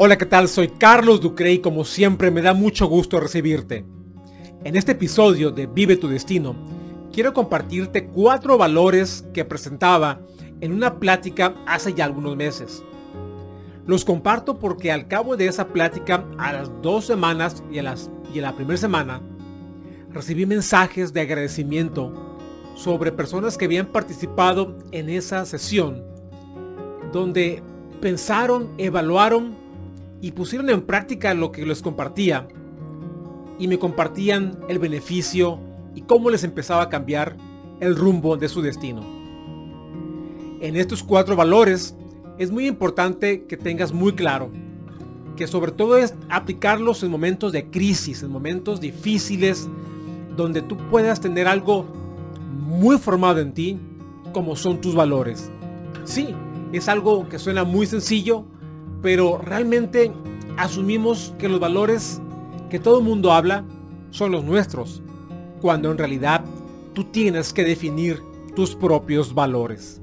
Hola, 0.00 0.16
¿qué 0.16 0.26
tal? 0.26 0.46
Soy 0.46 0.68
Carlos 0.68 1.20
Ducre 1.20 1.54
y 1.54 1.58
como 1.58 1.84
siempre 1.84 2.30
me 2.30 2.40
da 2.40 2.54
mucho 2.54 2.86
gusto 2.86 3.18
recibirte. 3.18 3.84
En 4.62 4.76
este 4.76 4.92
episodio 4.92 5.50
de 5.50 5.66
Vive 5.66 5.96
tu 5.96 6.06
Destino, 6.06 6.54
quiero 7.12 7.34
compartirte 7.34 8.06
cuatro 8.06 8.56
valores 8.56 9.26
que 9.34 9.44
presentaba 9.44 10.20
en 10.60 10.72
una 10.72 11.00
plática 11.00 11.56
hace 11.66 11.94
ya 11.94 12.04
algunos 12.04 12.36
meses. 12.36 12.84
Los 13.88 14.04
comparto 14.04 14.60
porque 14.60 14.92
al 14.92 15.08
cabo 15.08 15.36
de 15.36 15.48
esa 15.48 15.66
plática, 15.66 16.24
a 16.38 16.52
las 16.52 16.70
dos 16.80 17.04
semanas 17.04 17.64
y, 17.68 17.80
a 17.80 17.96
y 18.32 18.40
la 18.40 18.54
primera 18.54 18.76
semana, 18.76 19.20
recibí 20.12 20.46
mensajes 20.46 21.12
de 21.12 21.22
agradecimiento 21.22 22.38
sobre 22.76 23.10
personas 23.10 23.58
que 23.58 23.64
habían 23.64 23.86
participado 23.86 24.78
en 24.92 25.08
esa 25.08 25.44
sesión, 25.44 26.04
donde 27.12 27.64
pensaron, 28.00 28.72
evaluaron 28.78 29.66
y 30.20 30.32
pusieron 30.32 30.70
en 30.70 30.82
práctica 30.82 31.34
lo 31.34 31.52
que 31.52 31.64
les 31.64 31.82
compartía 31.82 32.48
y 33.58 33.68
me 33.68 33.78
compartían 33.78 34.58
el 34.68 34.78
beneficio 34.78 35.58
y 35.94 36.02
cómo 36.02 36.30
les 36.30 36.44
empezaba 36.44 36.82
a 36.82 36.88
cambiar 36.88 37.36
el 37.80 37.96
rumbo 37.96 38.36
de 38.36 38.48
su 38.48 38.62
destino. 38.62 39.02
En 40.60 40.76
estos 40.76 41.02
cuatro 41.02 41.36
valores 41.36 41.96
es 42.38 42.50
muy 42.50 42.66
importante 42.66 43.44
que 43.44 43.56
tengas 43.56 43.92
muy 43.92 44.12
claro 44.12 44.50
que 45.36 45.46
sobre 45.46 45.70
todo 45.70 45.96
es 45.96 46.14
aplicarlos 46.28 47.02
en 47.04 47.12
momentos 47.12 47.52
de 47.52 47.70
crisis, 47.70 48.24
en 48.24 48.32
momentos 48.32 48.80
difíciles, 48.80 49.68
donde 50.36 50.62
tú 50.62 50.76
puedas 50.90 51.20
tener 51.20 51.46
algo 51.46 51.86
muy 52.66 52.98
formado 52.98 53.38
en 53.38 53.52
ti, 53.54 53.78
como 54.32 54.56
son 54.56 54.80
tus 54.80 54.96
valores. 54.96 55.48
Sí, 56.04 56.34
es 56.72 56.88
algo 56.88 57.28
que 57.28 57.38
suena 57.38 57.62
muy 57.62 57.86
sencillo, 57.86 58.44
pero 59.02 59.38
realmente 59.38 60.12
asumimos 60.56 61.34
que 61.38 61.48
los 61.48 61.60
valores 61.60 62.20
que 62.70 62.78
todo 62.78 62.98
el 62.98 63.04
mundo 63.04 63.32
habla 63.32 63.64
son 64.10 64.32
los 64.32 64.44
nuestros, 64.44 65.02
cuando 65.60 65.90
en 65.90 65.98
realidad 65.98 66.44
tú 66.94 67.04
tienes 67.04 67.52
que 67.52 67.64
definir 67.64 68.22
tus 68.54 68.74
propios 68.74 69.34
valores. 69.34 70.00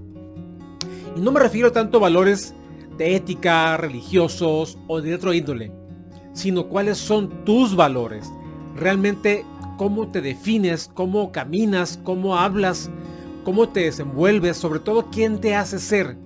Y 1.15 1.19
no 1.19 1.31
me 1.31 1.39
refiero 1.39 1.71
tanto 1.71 1.97
a 1.97 2.01
valores 2.01 2.55
de 2.97 3.15
ética, 3.15 3.77
religiosos 3.77 4.77
o 4.87 5.01
de 5.01 5.13
otro 5.13 5.33
índole, 5.33 5.71
sino 6.33 6.67
cuáles 6.67 6.97
son 6.97 7.43
tus 7.45 7.75
valores. 7.75 8.31
Realmente 8.75 9.45
cómo 9.77 10.07
te 10.09 10.21
defines, 10.21 10.89
cómo 10.93 11.31
caminas, 11.31 11.99
cómo 12.03 12.37
hablas, 12.37 12.89
cómo 13.43 13.69
te 13.69 13.81
desenvuelves, 13.81 14.57
sobre 14.57 14.79
todo 14.79 15.09
quién 15.11 15.39
te 15.39 15.55
hace 15.55 15.79
ser 15.79 16.17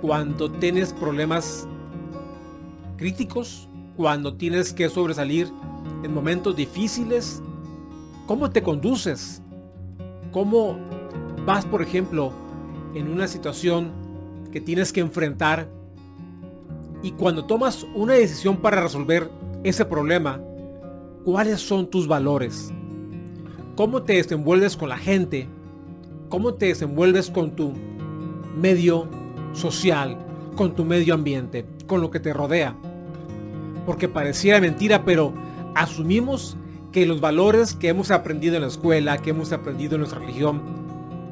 cuando 0.00 0.50
tienes 0.50 0.92
problemas 0.92 1.66
críticos, 2.96 3.68
cuando 3.96 4.34
tienes 4.34 4.72
que 4.72 4.88
sobresalir 4.88 5.50
en 6.02 6.14
momentos 6.14 6.56
difíciles, 6.56 7.42
¿cómo 8.26 8.50
te 8.50 8.62
conduces? 8.62 9.42
¿Cómo 10.32 10.78
vas, 11.44 11.64
por 11.66 11.82
ejemplo, 11.82 12.32
en 12.94 13.08
una 13.08 13.26
situación 13.26 13.90
que 14.52 14.60
tienes 14.60 14.92
que 14.92 15.00
enfrentar 15.00 15.68
y 17.02 17.12
cuando 17.12 17.44
tomas 17.44 17.86
una 17.94 18.14
decisión 18.14 18.58
para 18.58 18.82
resolver 18.82 19.30
ese 19.64 19.84
problema, 19.84 20.40
¿cuáles 21.24 21.60
son 21.60 21.88
tus 21.88 22.06
valores? 22.06 22.72
¿Cómo 23.76 24.02
te 24.02 24.14
desenvuelves 24.14 24.76
con 24.76 24.90
la 24.90 24.98
gente? 24.98 25.48
¿Cómo 26.28 26.54
te 26.54 26.66
desenvuelves 26.66 27.30
con 27.30 27.56
tu 27.56 27.72
medio 28.56 29.08
social, 29.52 30.18
con 30.56 30.74
tu 30.74 30.84
medio 30.84 31.14
ambiente, 31.14 31.64
con 31.86 32.00
lo 32.00 32.10
que 32.10 32.20
te 32.20 32.32
rodea. 32.32 32.74
Porque 33.86 34.08
pareciera 34.08 34.60
mentira, 34.60 35.04
pero 35.04 35.32
asumimos 35.74 36.56
que 36.92 37.06
los 37.06 37.20
valores 37.20 37.74
que 37.74 37.88
hemos 37.88 38.10
aprendido 38.10 38.56
en 38.56 38.62
la 38.62 38.68
escuela, 38.68 39.18
que 39.18 39.30
hemos 39.30 39.52
aprendido 39.52 39.94
en 39.94 40.00
nuestra 40.00 40.20
religión, 40.20 40.60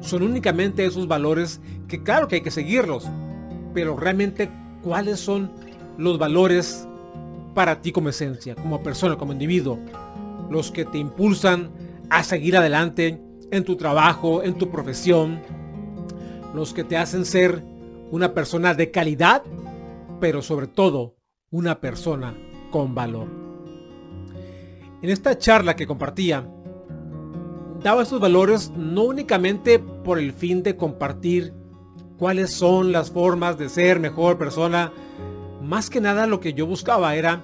son 0.01 0.23
únicamente 0.23 0.85
esos 0.85 1.07
valores 1.07 1.59
que 1.87 2.01
claro 2.01 2.27
que 2.27 2.35
hay 2.35 2.41
que 2.41 2.51
seguirlos, 2.51 3.07
pero 3.73 3.97
realmente 3.97 4.49
cuáles 4.81 5.19
son 5.19 5.51
los 5.97 6.17
valores 6.17 6.87
para 7.53 7.81
ti 7.81 7.91
como 7.91 8.09
esencia, 8.09 8.55
como 8.55 8.81
persona, 8.81 9.17
como 9.17 9.33
individuo, 9.33 9.77
los 10.49 10.71
que 10.71 10.85
te 10.85 10.97
impulsan 10.97 11.69
a 12.09 12.23
seguir 12.23 12.55
adelante 12.55 13.21
en 13.51 13.63
tu 13.63 13.75
trabajo, 13.75 14.43
en 14.43 14.57
tu 14.57 14.69
profesión, 14.69 15.41
los 16.53 16.73
que 16.73 16.83
te 16.83 16.97
hacen 16.97 17.25
ser 17.25 17.63
una 18.11 18.33
persona 18.33 18.73
de 18.73 18.91
calidad, 18.91 19.43
pero 20.19 20.41
sobre 20.41 20.67
todo 20.67 21.17
una 21.51 21.79
persona 21.79 22.35
con 22.71 22.95
valor. 22.95 23.27
En 25.01 25.09
esta 25.09 25.37
charla 25.37 25.75
que 25.75 25.87
compartía, 25.87 26.47
daba 27.83 28.03
estos 28.03 28.19
valores 28.19 28.71
no 28.75 29.03
únicamente 29.03 29.79
por 29.79 30.19
el 30.19 30.33
fin 30.33 30.63
de 30.63 30.75
compartir 30.75 31.53
cuáles 32.17 32.51
son 32.51 32.91
las 32.91 33.11
formas 33.11 33.57
de 33.57 33.69
ser 33.69 33.99
mejor 33.99 34.37
persona, 34.37 34.91
más 35.61 35.89
que 35.89 36.01
nada 36.01 36.27
lo 36.27 36.39
que 36.39 36.53
yo 36.53 36.65
buscaba 36.65 37.15
era 37.15 37.43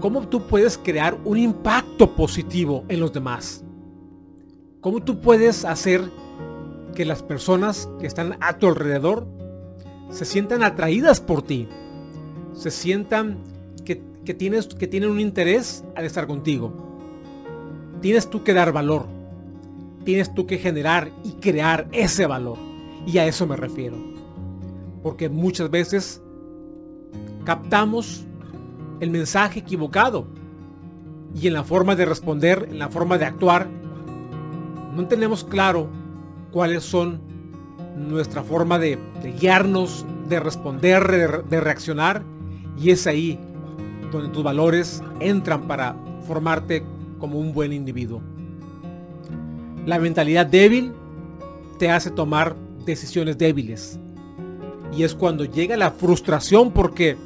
cómo 0.00 0.26
tú 0.28 0.46
puedes 0.46 0.78
crear 0.78 1.18
un 1.24 1.38
impacto 1.38 2.14
positivo 2.14 2.84
en 2.88 3.00
los 3.00 3.12
demás. 3.12 3.64
Cómo 4.80 5.00
tú 5.00 5.20
puedes 5.20 5.64
hacer 5.64 6.10
que 6.94 7.04
las 7.04 7.22
personas 7.22 7.88
que 8.00 8.06
están 8.06 8.36
a 8.40 8.58
tu 8.58 8.68
alrededor 8.68 9.26
se 10.10 10.24
sientan 10.24 10.62
atraídas 10.62 11.20
por 11.20 11.42
ti, 11.42 11.68
se 12.54 12.70
sientan 12.70 13.38
que, 13.84 14.34
tienes, 14.34 14.66
que 14.66 14.86
tienen 14.86 15.10
un 15.10 15.20
interés 15.20 15.84
al 15.94 16.04
estar 16.04 16.26
contigo. 16.26 16.72
Tienes 18.02 18.28
tú 18.28 18.44
que 18.44 18.52
dar 18.52 18.72
valor, 18.72 19.06
tienes 20.04 20.34
tú 20.34 20.46
que 20.46 20.58
generar 20.58 21.10
y 21.24 21.32
crear 21.32 21.88
ese 21.92 22.26
valor. 22.26 22.58
Y 23.06 23.16
a 23.18 23.26
eso 23.26 23.46
me 23.46 23.56
refiero. 23.56 23.96
Porque 25.02 25.28
muchas 25.30 25.70
veces 25.70 26.20
captamos 27.44 28.26
el 29.00 29.10
mensaje 29.10 29.60
equivocado 29.60 30.26
y 31.34 31.46
en 31.46 31.54
la 31.54 31.64
forma 31.64 31.96
de 31.96 32.04
responder, 32.04 32.68
en 32.70 32.78
la 32.78 32.88
forma 32.88 33.16
de 33.16 33.24
actuar, 33.24 33.68
no 34.94 35.06
tenemos 35.06 35.44
claro 35.44 35.88
cuáles 36.52 36.82
son 36.82 37.20
nuestra 37.96 38.42
forma 38.42 38.78
de, 38.78 38.98
guiarnos, 39.40 40.04
de 40.28 40.40
responder, 40.40 41.44
de, 41.48 41.60
reaccionar. 41.60 42.22
Y 42.78 42.90
es 42.90 43.06
ahí 43.06 43.38
donde 44.12 44.28
tus 44.30 44.42
valores 44.42 45.02
entran 45.20 45.66
para 45.66 45.96
formarte 46.26 46.84
como 47.18 47.38
un 47.38 47.52
buen 47.52 47.72
individuo. 47.72 48.22
La 49.86 49.98
mentalidad 49.98 50.46
débil 50.46 50.92
te 51.78 51.90
hace 51.90 52.10
tomar 52.10 52.54
decisiones 52.84 53.38
débiles. 53.38 53.98
Y 54.96 55.02
es 55.02 55.14
cuando 55.14 55.44
llega 55.44 55.76
la 55.76 55.90
frustración 55.90 56.72
porque 56.72 57.16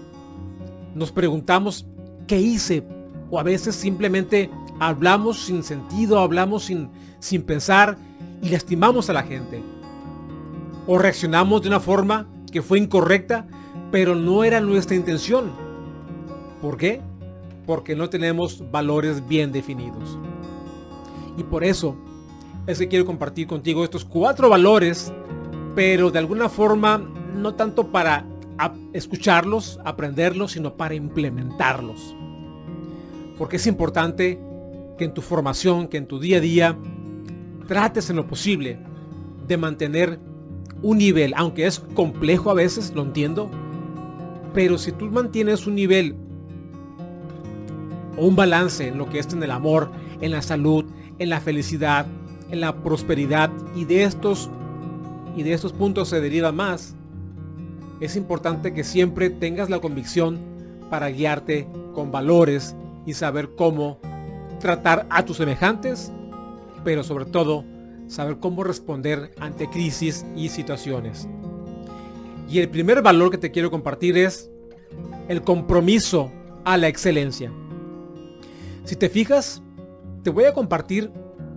nos 0.94 1.12
preguntamos, 1.12 1.86
¿qué 2.26 2.40
hice? 2.40 2.82
O 3.30 3.38
a 3.38 3.42
veces 3.42 3.74
simplemente 3.74 4.50
hablamos 4.80 5.44
sin 5.44 5.62
sentido, 5.62 6.18
hablamos 6.18 6.64
sin, 6.64 6.90
sin 7.20 7.42
pensar 7.42 7.96
y 8.42 8.48
lastimamos 8.48 9.08
a 9.08 9.12
la 9.12 9.22
gente 9.22 9.62
o 10.86 10.98
reaccionamos 10.98 11.62
de 11.62 11.68
una 11.68 11.80
forma 11.80 12.28
que 12.50 12.62
fue 12.62 12.78
incorrecta, 12.78 13.46
pero 13.90 14.14
no 14.14 14.44
era 14.44 14.60
nuestra 14.60 14.96
intención. 14.96 15.52
¿Por 16.60 16.76
qué? 16.76 17.00
Porque 17.66 17.96
no 17.96 18.08
tenemos 18.10 18.70
valores 18.70 19.26
bien 19.26 19.52
definidos. 19.52 20.18
Y 21.36 21.42
por 21.42 21.64
eso 21.64 21.96
es 22.66 22.78
que 22.78 22.88
quiero 22.88 23.06
compartir 23.06 23.46
contigo 23.46 23.84
estos 23.84 24.04
cuatro 24.04 24.48
valores, 24.48 25.12
pero 25.74 26.10
de 26.10 26.18
alguna 26.18 26.48
forma 26.48 26.98
no 27.34 27.54
tanto 27.54 27.88
para 27.88 28.26
escucharlos, 28.92 29.80
aprenderlos, 29.84 30.52
sino 30.52 30.76
para 30.76 30.94
implementarlos. 30.94 32.14
Porque 33.38 33.56
es 33.56 33.66
importante 33.66 34.38
que 34.98 35.04
en 35.04 35.14
tu 35.14 35.22
formación, 35.22 35.88
que 35.88 35.96
en 35.96 36.06
tu 36.06 36.20
día 36.20 36.36
a 36.36 36.40
día, 36.40 36.78
trates 37.66 38.10
en 38.10 38.16
lo 38.16 38.26
posible 38.26 38.78
de 39.46 39.56
mantener 39.56 40.20
un 40.82 40.98
nivel, 40.98 41.32
aunque 41.36 41.66
es 41.66 41.80
complejo 41.94 42.50
a 42.50 42.54
veces, 42.54 42.92
lo 42.94 43.02
entiendo, 43.02 43.50
pero 44.52 44.78
si 44.78 44.92
tú 44.92 45.06
mantienes 45.06 45.66
un 45.66 45.76
nivel 45.76 46.16
o 48.16 48.26
un 48.26 48.36
balance 48.36 48.88
en 48.88 48.98
lo 48.98 49.08
que 49.08 49.18
es 49.18 49.32
en 49.32 49.42
el 49.42 49.50
amor, 49.50 49.90
en 50.20 50.32
la 50.32 50.42
salud, 50.42 50.84
en 51.18 51.30
la 51.30 51.40
felicidad, 51.40 52.06
en 52.50 52.60
la 52.60 52.74
prosperidad 52.82 53.50
y 53.74 53.84
de 53.84 54.04
estos 54.04 54.50
y 55.34 55.42
de 55.42 55.54
estos 55.54 55.72
puntos 55.72 56.08
se 56.08 56.20
deriva 56.20 56.52
más, 56.52 56.94
es 58.00 58.16
importante 58.16 58.74
que 58.74 58.84
siempre 58.84 59.30
tengas 59.30 59.70
la 59.70 59.78
convicción 59.78 60.38
para 60.90 61.08
guiarte 61.08 61.66
con 61.94 62.12
valores 62.12 62.76
y 63.06 63.14
saber 63.14 63.54
cómo 63.56 63.98
tratar 64.60 65.06
a 65.08 65.24
tus 65.24 65.38
semejantes, 65.38 66.12
pero 66.84 67.02
sobre 67.02 67.24
todo 67.24 67.64
saber 68.12 68.38
cómo 68.38 68.62
responder 68.62 69.32
ante 69.40 69.70
crisis 69.70 70.26
y 70.36 70.50
situaciones. 70.50 71.26
Y 72.48 72.58
el 72.58 72.68
primer 72.68 73.00
valor 73.00 73.30
que 73.30 73.38
te 73.38 73.50
quiero 73.50 73.70
compartir 73.70 74.18
es 74.18 74.50
el 75.28 75.40
compromiso 75.40 76.30
a 76.64 76.76
la 76.76 76.88
excelencia. 76.88 77.50
Si 78.84 78.96
te 78.96 79.08
fijas, 79.08 79.62
te 80.22 80.28
voy 80.28 80.44
a 80.44 80.52
compartir 80.52 81.10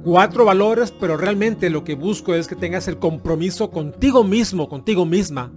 cuatro 0.04 0.46
valores, 0.46 0.92
pero 0.92 1.18
realmente 1.18 1.70
lo 1.70 1.84
que 1.84 1.96
busco 1.96 2.34
es 2.34 2.48
que 2.48 2.56
tengas 2.56 2.88
el 2.88 3.00
compromiso 3.00 3.70
contigo 3.70 4.24
mismo, 4.24 4.70
contigo 4.70 5.06
misma, 5.06 5.52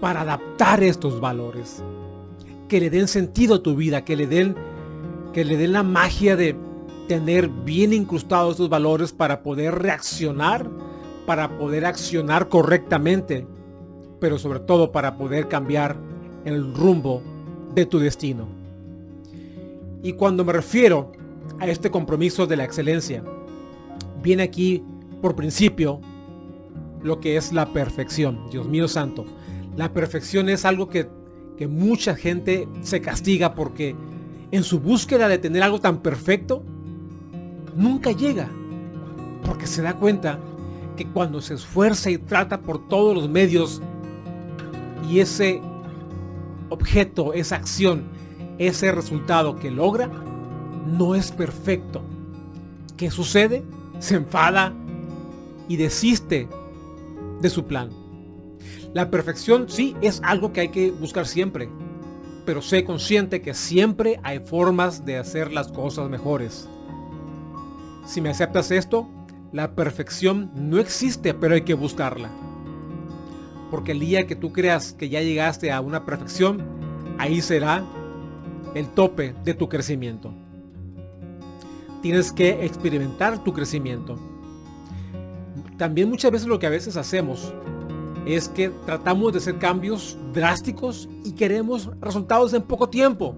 para 0.00 0.20
adaptar 0.20 0.84
estos 0.84 1.20
valores. 1.20 1.82
Que 2.68 2.78
le 2.78 2.90
den 2.90 3.08
sentido 3.08 3.56
a 3.56 3.62
tu 3.62 3.74
vida, 3.74 4.04
que 4.04 4.14
le 4.14 4.28
den, 4.28 4.54
que 5.32 5.44
le 5.44 5.56
den 5.56 5.72
la 5.72 5.82
magia 5.82 6.36
de 6.36 6.54
tener 7.12 7.50
bien 7.50 7.92
incrustados 7.92 8.52
estos 8.52 8.70
valores 8.70 9.12
para 9.12 9.42
poder 9.42 9.74
reaccionar, 9.74 10.66
para 11.26 11.58
poder 11.58 11.84
accionar 11.84 12.48
correctamente, 12.48 13.46
pero 14.18 14.38
sobre 14.38 14.60
todo 14.60 14.92
para 14.92 15.18
poder 15.18 15.46
cambiar 15.46 15.94
el 16.46 16.72
rumbo 16.72 17.20
de 17.74 17.84
tu 17.84 17.98
destino. 17.98 18.48
Y 20.02 20.14
cuando 20.14 20.42
me 20.42 20.54
refiero 20.54 21.12
a 21.60 21.66
este 21.66 21.90
compromiso 21.90 22.46
de 22.46 22.56
la 22.56 22.64
excelencia, 22.64 23.22
viene 24.22 24.44
aquí 24.44 24.82
por 25.20 25.36
principio 25.36 26.00
lo 27.02 27.20
que 27.20 27.36
es 27.36 27.52
la 27.52 27.74
perfección. 27.74 28.48
Dios 28.50 28.66
mío 28.66 28.88
santo, 28.88 29.26
la 29.76 29.92
perfección 29.92 30.48
es 30.48 30.64
algo 30.64 30.88
que, 30.88 31.10
que 31.58 31.68
mucha 31.68 32.14
gente 32.14 32.66
se 32.80 33.02
castiga 33.02 33.54
porque 33.54 33.94
en 34.50 34.62
su 34.62 34.80
búsqueda 34.80 35.28
de 35.28 35.36
tener 35.36 35.62
algo 35.62 35.78
tan 35.78 36.00
perfecto, 36.00 36.64
nunca 37.74 38.12
llega. 38.12 38.48
Porque 39.44 39.66
se 39.66 39.82
da 39.82 39.94
cuenta 39.94 40.38
que 40.96 41.06
cuando 41.06 41.40
se 41.40 41.54
esfuerza 41.54 42.10
y 42.10 42.18
trata 42.18 42.60
por 42.60 42.88
todos 42.88 43.14
los 43.14 43.28
medios 43.28 43.80
y 45.08 45.20
ese 45.20 45.60
objeto, 46.68 47.32
esa 47.32 47.56
acción, 47.56 48.04
ese 48.58 48.92
resultado 48.92 49.56
que 49.56 49.70
logra, 49.70 50.08
no 50.86 51.14
es 51.14 51.30
perfecto. 51.32 52.02
¿Qué 52.96 53.10
sucede? 53.10 53.62
Se 53.98 54.16
enfada 54.16 54.72
y 55.68 55.76
desiste 55.76 56.48
de 57.40 57.50
su 57.50 57.64
plan. 57.64 57.90
La 58.94 59.10
perfección 59.10 59.68
sí 59.68 59.96
es 60.02 60.20
algo 60.22 60.52
que 60.52 60.60
hay 60.60 60.68
que 60.68 60.90
buscar 60.90 61.26
siempre, 61.26 61.68
pero 62.44 62.60
sé 62.60 62.84
consciente 62.84 63.40
que 63.40 63.54
siempre 63.54 64.20
hay 64.22 64.40
formas 64.40 65.04
de 65.04 65.16
hacer 65.16 65.52
las 65.52 65.68
cosas 65.68 66.10
mejores. 66.10 66.68
Si 68.04 68.20
me 68.20 68.30
aceptas 68.30 68.70
esto, 68.70 69.08
la 69.52 69.74
perfección 69.74 70.50
no 70.54 70.78
existe, 70.78 71.34
pero 71.34 71.54
hay 71.54 71.62
que 71.62 71.74
buscarla. 71.74 72.30
Porque 73.70 73.92
el 73.92 74.00
día 74.00 74.26
que 74.26 74.36
tú 74.36 74.52
creas 74.52 74.92
que 74.92 75.08
ya 75.08 75.20
llegaste 75.20 75.70
a 75.70 75.80
una 75.80 76.04
perfección, 76.04 76.62
ahí 77.18 77.40
será 77.40 77.84
el 78.74 78.88
tope 78.88 79.34
de 79.44 79.54
tu 79.54 79.68
crecimiento. 79.68 80.32
Tienes 82.00 82.32
que 82.32 82.64
experimentar 82.64 83.44
tu 83.44 83.52
crecimiento. 83.52 84.18
También 85.76 86.08
muchas 86.08 86.32
veces 86.32 86.48
lo 86.48 86.58
que 86.58 86.66
a 86.66 86.70
veces 86.70 86.96
hacemos 86.96 87.54
es 88.26 88.48
que 88.48 88.70
tratamos 88.86 89.32
de 89.32 89.38
hacer 89.38 89.58
cambios 89.58 90.16
drásticos 90.32 91.08
y 91.24 91.32
queremos 91.32 91.90
resultados 92.00 92.52
en 92.54 92.62
poco 92.62 92.88
tiempo. 92.88 93.36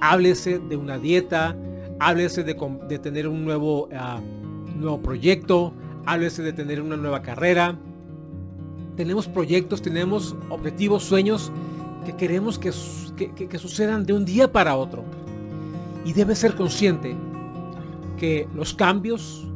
Háblese 0.00 0.58
de 0.58 0.76
una 0.76 0.98
dieta, 0.98 1.56
háblese 2.00 2.44
de, 2.44 2.54
tener 2.98 3.28
un 3.28 3.44
nuevo, 3.44 3.88
ah, 3.94 4.20
nuevo 4.76 5.00
proyecto, 5.00 5.72
háblese 6.06 6.42
de 6.42 6.52
tener 6.52 6.80
una 6.80 6.96
nueva 6.96 7.22
carrera, 7.22 7.76
tenemos 8.96 9.28
proyectos, 9.28 9.80
tenemos 9.80 10.34
objetivos, 10.48 11.04
sueños 11.04 11.52
que 12.04 12.16
queremos 12.16 12.58
que, 12.58 12.72
que, 13.16 13.58
sucedan 13.58 14.04
de 14.04 14.12
un 14.12 14.24
día 14.24 14.50
para 14.50 14.76
otro. 14.76 15.04
Y 16.04 16.12
debe 16.12 16.34
ser 16.34 16.54
consciente 16.54 17.14
que 18.18 18.48
los 18.54 18.74
cambios 18.74 19.46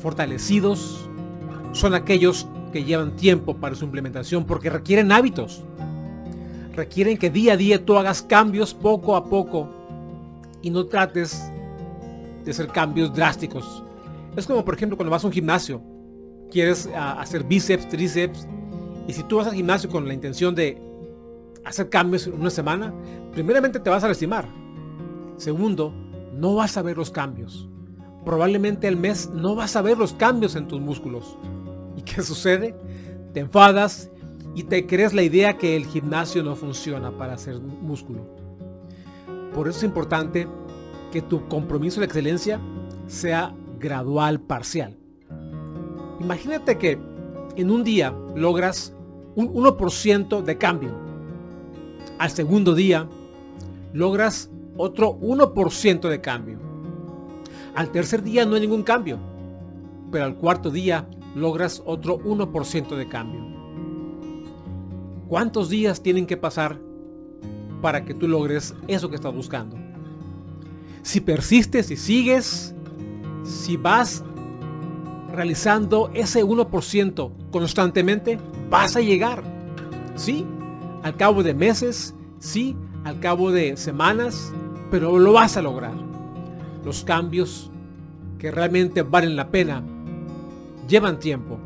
fortalecidos 0.00 1.08
son 1.72 1.94
aquellos 1.94 2.46
que 2.72 2.84
llevan 2.84 3.16
tiempo 3.16 3.56
para 3.56 3.74
su 3.74 3.84
implementación 3.84 4.44
porque 4.44 4.68
requieren 4.68 5.12
hábitos. 5.12 5.62
Requieren 6.74 7.16
que 7.16 7.30
día 7.30 7.52
a 7.52 7.56
día 7.56 7.84
tú 7.84 7.96
hagas 7.96 8.20
cambios 8.20 8.74
poco 8.74 9.16
a 9.16 9.24
poco 9.24 9.83
y 10.64 10.70
no 10.70 10.86
trates 10.86 11.44
de 12.42 12.50
hacer 12.50 12.68
cambios 12.68 13.14
drásticos. 13.14 13.84
Es 14.34 14.46
como 14.46 14.64
por 14.64 14.74
ejemplo 14.74 14.96
cuando 14.96 15.10
vas 15.10 15.22
a 15.22 15.26
un 15.26 15.32
gimnasio 15.32 15.82
quieres 16.50 16.88
ah, 16.96 17.20
hacer 17.20 17.44
bíceps, 17.44 17.88
tríceps, 17.88 18.48
y 19.06 19.12
si 19.12 19.22
tú 19.24 19.36
vas 19.36 19.46
al 19.46 19.54
gimnasio 19.54 19.90
con 19.90 20.08
la 20.08 20.14
intención 20.14 20.54
de 20.54 20.80
hacer 21.64 21.90
cambios 21.90 22.26
en 22.26 22.34
una 22.34 22.48
semana, 22.48 22.94
primeramente 23.32 23.78
te 23.78 23.90
vas 23.90 24.04
a 24.04 24.08
lastimar. 24.08 24.48
Segundo, 25.36 25.92
no 26.32 26.54
vas 26.54 26.76
a 26.78 26.82
ver 26.82 26.96
los 26.96 27.10
cambios. 27.10 27.68
Probablemente 28.24 28.88
el 28.88 28.96
mes 28.96 29.28
no 29.34 29.54
vas 29.54 29.76
a 29.76 29.82
ver 29.82 29.98
los 29.98 30.14
cambios 30.14 30.56
en 30.56 30.66
tus 30.66 30.80
músculos. 30.80 31.36
¿Y 31.96 32.02
qué 32.02 32.22
sucede? 32.22 32.74
Te 33.34 33.40
enfadas 33.40 34.10
y 34.54 34.62
te 34.62 34.86
crees 34.86 35.12
la 35.12 35.22
idea 35.22 35.58
que 35.58 35.76
el 35.76 35.84
gimnasio 35.84 36.42
no 36.42 36.56
funciona 36.56 37.10
para 37.10 37.34
hacer 37.34 37.60
músculo. 37.60 38.33
Por 39.54 39.68
eso 39.68 39.78
es 39.78 39.84
importante 39.84 40.48
que 41.12 41.22
tu 41.22 41.46
compromiso 41.48 42.00
de 42.00 42.06
excelencia 42.06 42.60
sea 43.06 43.54
gradual, 43.78 44.40
parcial. 44.40 44.96
Imagínate 46.20 46.76
que 46.76 46.98
en 47.56 47.70
un 47.70 47.84
día 47.84 48.12
logras 48.34 48.92
un 49.36 49.54
1% 49.54 50.42
de 50.42 50.58
cambio. 50.58 50.90
Al 52.18 52.30
segundo 52.30 52.74
día 52.74 53.08
logras 53.92 54.50
otro 54.76 55.18
1% 55.20 56.08
de 56.08 56.20
cambio. 56.20 56.58
Al 57.76 57.90
tercer 57.90 58.22
día 58.22 58.44
no 58.44 58.56
hay 58.56 58.62
ningún 58.62 58.82
cambio. 58.82 59.18
Pero 60.10 60.24
al 60.24 60.36
cuarto 60.36 60.70
día 60.70 61.08
logras 61.36 61.82
otro 61.86 62.18
1% 62.18 62.96
de 62.96 63.08
cambio. 63.08 63.40
¿Cuántos 65.28 65.68
días 65.68 66.02
tienen 66.02 66.26
que 66.26 66.36
pasar 66.36 66.78
para 67.84 68.02
que 68.02 68.14
tú 68.14 68.26
logres 68.26 68.74
eso 68.88 69.10
que 69.10 69.16
estás 69.16 69.34
buscando? 69.34 69.76
Si 71.02 71.20
persistes 71.20 71.90
y 71.90 71.98
sigues, 71.98 72.74
si 73.42 73.76
vas 73.76 74.24
realizando 75.30 76.10
ese 76.14 76.42
1% 76.42 77.30
constantemente, 77.50 78.38
vas 78.70 78.96
a 78.96 79.02
llegar. 79.02 79.42
Sí, 80.14 80.46
al 81.02 81.14
cabo 81.18 81.42
de 81.42 81.52
meses, 81.52 82.14
sí, 82.38 82.74
al 83.04 83.20
cabo 83.20 83.52
de 83.52 83.76
semanas, 83.76 84.50
pero 84.90 85.18
lo 85.18 85.34
vas 85.34 85.58
a 85.58 85.62
lograr. 85.62 85.92
Los 86.86 87.04
cambios 87.04 87.70
que 88.38 88.50
realmente 88.50 89.02
valen 89.02 89.36
la 89.36 89.50
pena 89.50 89.82
llevan 90.88 91.18
tiempo, 91.18 91.58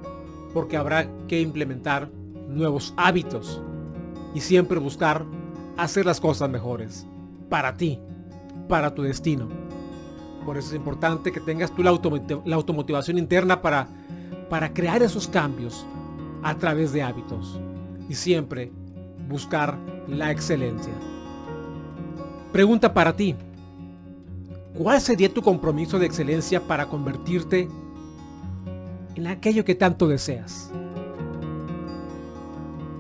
porque 0.52 0.76
habrá 0.76 1.08
que 1.28 1.40
implementar 1.40 2.10
nuevos 2.48 2.92
hábitos 2.96 3.62
y 4.34 4.40
siempre 4.40 4.80
buscar 4.80 5.37
hacer 5.78 6.04
las 6.04 6.20
cosas 6.20 6.50
mejores 6.50 7.06
para 7.48 7.74
ti, 7.76 7.98
para 8.68 8.94
tu 8.94 9.02
destino. 9.02 9.48
Por 10.44 10.58
eso 10.58 10.68
es 10.68 10.74
importante 10.74 11.32
que 11.32 11.40
tengas 11.40 11.74
tú 11.74 11.82
la, 11.82 11.90
automotivación 11.90 13.16
interna 13.16 13.62
para, 13.62 13.86
para 14.50 14.74
crear 14.74 15.02
esos 15.02 15.28
cambios 15.28 15.86
a 16.42 16.54
través 16.56 16.92
de 16.92 17.02
hábitos 17.02 17.60
y 18.08 18.14
siempre 18.14 18.72
buscar 19.28 19.78
la 20.08 20.32
excelencia. 20.32 20.92
Pregunta 22.52 22.92
para 22.92 23.14
ti. 23.14 23.36
¿Cuál 24.76 25.00
sería 25.00 25.32
tu 25.32 25.42
compromiso 25.42 25.98
de 25.98 26.06
excelencia 26.06 26.60
para 26.60 26.86
convertirte 26.86 27.68
en 29.14 29.26
aquello 29.26 29.64
que 29.64 29.74
tanto 29.74 30.08
deseas? 30.08 30.72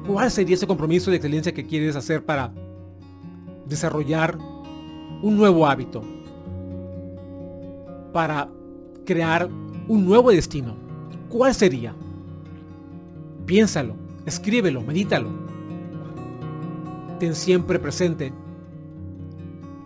¿Cuál 0.06 0.30
sería 0.30 0.54
ese 0.54 0.66
compromiso 0.66 1.10
de 1.10 1.16
excelencia 1.16 1.52
que 1.52 1.66
quieres 1.66 1.94
hacer 1.96 2.24
para 2.24 2.52
desarrollar 3.68 4.38
un 5.22 5.36
nuevo 5.36 5.66
hábito? 5.66 6.02
para 8.12 8.48
crear 9.04 9.48
un 9.86 10.04
nuevo 10.04 10.30
destino, 10.30 10.74
¿cuál 11.28 11.54
sería? 11.54 11.94
Piénsalo, 13.46 13.94
escríbelo, 14.26 14.82
medítalo. 14.82 15.28
Ten 17.18 17.34
siempre 17.34 17.78
presente 17.78 18.32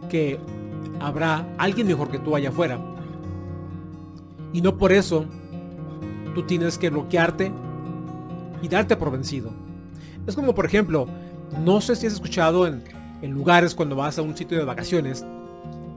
que 0.09 0.39
habrá 1.01 1.47
alguien 1.59 1.87
mejor 1.87 2.11
que 2.11 2.19
tú 2.19 2.35
allá 2.35 2.49
afuera. 2.49 2.79
Y 4.53 4.61
no 4.61 4.77
por 4.77 4.93
eso 4.93 5.25
tú 6.35 6.43
tienes 6.43 6.77
que 6.77 6.91
bloquearte 6.91 7.53
y 8.61 8.69
darte 8.69 8.97
por 8.97 9.11
vencido. 9.11 9.51
Es 10.27 10.35
como 10.35 10.55
por 10.55 10.67
ejemplo, 10.67 11.07
no 11.65 11.81
sé 11.81 11.97
si 11.97 12.07
has 12.07 12.15
escuchado 12.15 12.67
en, 12.67 12.83
en 13.23 13.31
lugares 13.31 13.75
cuando 13.75 13.97
vas 13.97 14.19
a 14.19 14.23
un 14.23 14.37
sitio 14.37 14.59
de 14.59 14.65
vacaciones 14.65 15.25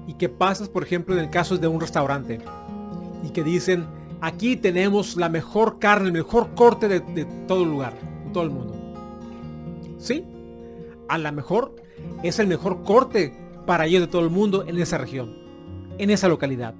y 0.07 0.13
que 0.13 0.29
pasas 0.29 0.69
por 0.69 0.83
ejemplo 0.83 1.15
en 1.15 1.21
el 1.21 1.29
caso 1.29 1.57
de 1.57 1.67
un 1.67 1.81
restaurante 1.81 2.39
y 3.23 3.31
que 3.31 3.43
dicen 3.43 3.87
aquí 4.21 4.55
tenemos 4.55 5.17
la 5.17 5.29
mejor 5.29 5.79
carne, 5.79 6.07
el 6.07 6.13
mejor 6.13 6.53
corte 6.55 6.87
de, 6.87 7.25
todo 7.47 7.63
el 7.63 7.69
lugar, 7.69 7.93
de 8.25 8.31
todo 8.31 8.43
el 8.43 8.49
mundo. 8.49 8.73
Sí, 9.97 10.25
a 11.07 11.17
lo 11.17 11.31
mejor 11.31 11.75
es 12.23 12.39
el 12.39 12.47
mejor 12.47 12.83
corte 12.83 13.35
para 13.65 13.85
ellos 13.85 14.01
de 14.01 14.07
todo 14.07 14.21
el 14.21 14.29
mundo 14.29 14.63
en 14.67 14.77
esa 14.79 14.97
región, 14.97 15.35
en 15.97 16.09
esa 16.09 16.27
localidad. 16.27 16.75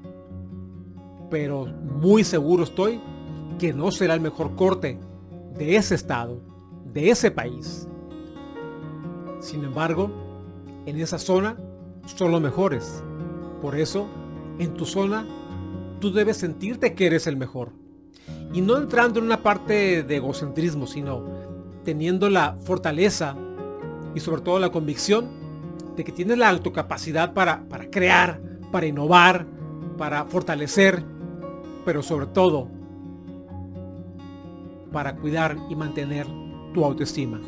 Pero 1.29 1.65
muy 1.65 2.23
seguro 2.23 2.63
estoy 2.63 3.01
que 3.59 3.73
no 3.73 3.91
será 3.91 4.13
el 4.13 4.21
mejor 4.21 4.55
corte 4.55 4.99
de 5.57 5.75
ese 5.75 5.95
estado, 5.95 6.41
de 6.93 7.09
ese 7.09 7.31
país. 7.31 7.87
Sin 9.39 9.63
embargo, 9.63 10.24
en 10.85 10.99
esa 10.99 11.17
zona 11.17 11.57
son 12.05 12.31
los 12.31 12.41
mejores. 12.41 13.03
Por 13.61 13.75
eso, 13.75 14.07
en 14.59 14.73
tu 14.73 14.85
zona, 14.85 15.25
tú 15.99 16.11
debes 16.11 16.37
sentirte 16.37 16.93
que 16.93 17.07
eres 17.07 17.27
el 17.27 17.37
mejor. 17.37 17.71
Y 18.53 18.61
no 18.61 18.77
entrando 18.77 19.19
en 19.19 19.25
una 19.25 19.43
parte 19.43 20.03
de 20.03 20.15
egocentrismo, 20.15 20.87
sino 20.87 21.23
teniendo 21.83 22.29
la 22.29 22.57
fortaleza 22.61 23.35
y 24.13 24.19
sobre 24.19 24.41
todo 24.41 24.59
la 24.59 24.71
convicción 24.71 25.27
de 25.95 26.03
que 26.03 26.11
tienes 26.11 26.37
la 26.37 26.49
autocapacidad 26.49 27.33
para, 27.33 27.63
para 27.67 27.89
crear, 27.89 28.41
para 28.71 28.85
innovar, 28.85 29.45
para 29.97 30.25
fortalecer, 30.25 31.03
pero 31.85 32.01
sobre 32.01 32.27
todo 32.27 32.69
para 34.91 35.15
cuidar 35.15 35.57
y 35.69 35.75
mantener 35.75 36.27
tu 36.73 36.85
autoestima. 36.85 37.41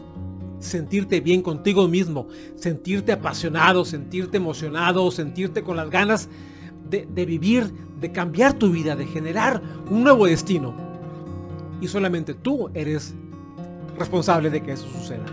Sentirte 0.60 1.22
bien 1.22 1.42
contigo 1.42 1.88
mismo, 1.88 2.28
sentirte 2.56 3.12
apasionado, 3.12 3.86
sentirte 3.86 4.38
emocionado, 4.38 5.12
sentirte 5.12 5.62
con 5.62 5.78
las 5.78 5.90
ganas 5.90 6.30
de, 6.90 7.26
vivir, 7.26 7.72
de 8.00 8.12
cambiar 8.12 8.54
tu 8.54 8.72
vida, 8.72 8.96
de 8.96 9.06
generar 9.06 9.62
un 9.90 10.04
nuevo 10.04 10.26
destino. 10.26 10.74
Y 11.82 11.88
solamente 11.88 12.34
tú 12.34 12.70
eres 12.74 13.14
responsable 13.98 14.50
de 14.50 14.62
que 14.62 14.72
eso 14.72 14.88
suceda. 14.88 15.26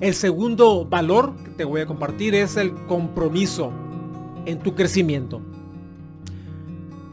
El 0.00 0.14
segundo 0.14 0.84
valor 0.84 1.34
que 1.44 1.50
te 1.50 1.64
voy 1.64 1.80
a 1.80 1.86
compartir 1.86 2.34
es 2.34 2.56
el 2.56 2.74
compromiso 2.86 3.72
en 4.44 4.58
tu 4.60 4.74
crecimiento. 4.74 5.40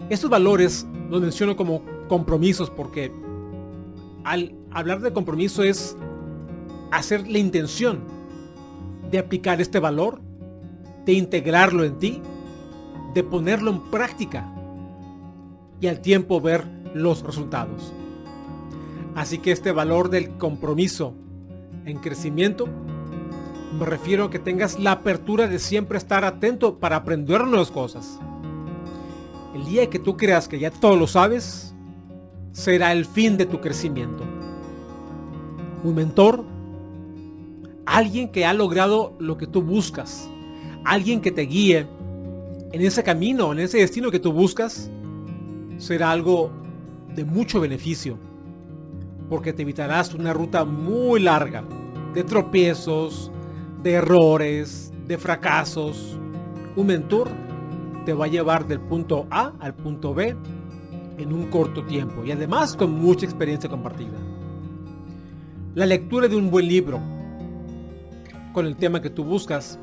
Estos 0.09 0.29
valores 0.29 0.85
los 1.09 1.21
menciono 1.21 1.55
como 1.55 1.81
compromisos 2.07 2.69
porque 2.69 3.11
al 4.23 4.53
hablar 4.75 4.99
de 4.99 5.13
compromiso 5.13 5.63
es 5.63 5.97
hacer 6.91 7.27
la 7.27 7.39
intención 7.39 8.01
de 9.09 9.19
aplicar 9.19 9.61
este 9.61 9.79
valor, 9.79 10.21
de 11.05 11.13
integrarlo 11.13 11.85
en 11.85 11.97
ti, 11.97 12.21
de 13.13 13.23
ponerlo 13.23 13.71
en 13.71 13.79
práctica 13.89 14.53
y 15.79 15.87
al 15.87 16.01
tiempo 16.01 16.41
ver 16.41 16.65
los 16.93 17.23
resultados. 17.23 17.93
Así 19.15 19.37
que 19.37 19.53
este 19.53 19.71
valor 19.71 20.09
del 20.09 20.37
compromiso 20.37 21.13
en 21.85 21.97
crecimiento, 21.99 22.67
me 23.79 23.85
refiero 23.85 24.25
a 24.25 24.29
que 24.29 24.39
tengas 24.39 24.77
la 24.77 24.91
apertura 24.91 25.47
de 25.47 25.59
siempre 25.59 25.97
estar 25.97 26.25
atento 26.25 26.79
para 26.79 26.97
aprender 26.97 27.45
nuevas 27.45 27.71
cosas. 27.71 28.19
El 29.53 29.63
día 29.63 29.89
que 29.89 29.99
tú 29.99 30.17
creas 30.17 30.49
que 30.49 30.59
ya 30.59 30.69
todo 30.69 30.97
lo 30.97 31.07
sabes, 31.07 31.73
será 32.51 32.91
el 32.91 33.05
fin 33.05 33.37
de 33.37 33.45
tu 33.45 33.61
crecimiento. 33.61 34.34
Un 35.85 35.93
mentor, 35.93 36.43
alguien 37.85 38.29
que 38.29 38.43
ha 38.43 38.53
logrado 38.53 39.13
lo 39.19 39.37
que 39.37 39.45
tú 39.45 39.61
buscas, 39.61 40.27
alguien 40.83 41.21
que 41.21 41.31
te 41.31 41.43
guíe 41.43 41.85
en 42.71 42.81
ese 42.81 43.03
camino, 43.03 43.51
en 43.51 43.59
ese 43.59 43.77
destino 43.77 44.09
que 44.09 44.19
tú 44.19 44.33
buscas, 44.33 44.89
será 45.77 46.09
algo 46.09 46.49
de 47.15 47.23
mucho 47.23 47.59
beneficio 47.59 48.17
porque 49.29 49.53
te 49.53 49.61
evitarás 49.61 50.15
una 50.15 50.33
ruta 50.33 50.65
muy 50.65 51.19
larga 51.19 51.63
de 52.15 52.23
tropiezos, 52.23 53.31
de 53.83 53.91
errores, 53.93 54.91
de 55.07 55.19
fracasos. 55.19 56.17
Un 56.75 56.87
mentor 56.87 57.29
te 58.05 58.13
va 58.13 58.25
a 58.25 58.27
llevar 58.27 58.65
del 58.65 58.79
punto 58.79 59.27
A 59.29 59.53
al 59.59 59.75
punto 59.75 60.15
B 60.15 60.35
en 61.19 61.31
un 61.31 61.45
corto 61.51 61.83
tiempo 61.83 62.25
y 62.25 62.31
además 62.31 62.75
con 62.75 62.91
mucha 62.91 63.27
experiencia 63.27 63.69
compartida. 63.69 64.34
La 65.75 65.85
lectura 65.85 66.29
de 66.29 66.37
un 66.37 66.51
buen 66.51 66.69
libro 66.69 67.01
con 68.53 68.65
el 68.65 68.77
tema 68.77 69.01
que 69.01 69.09
tú 69.09 69.25
buscas 69.25 69.77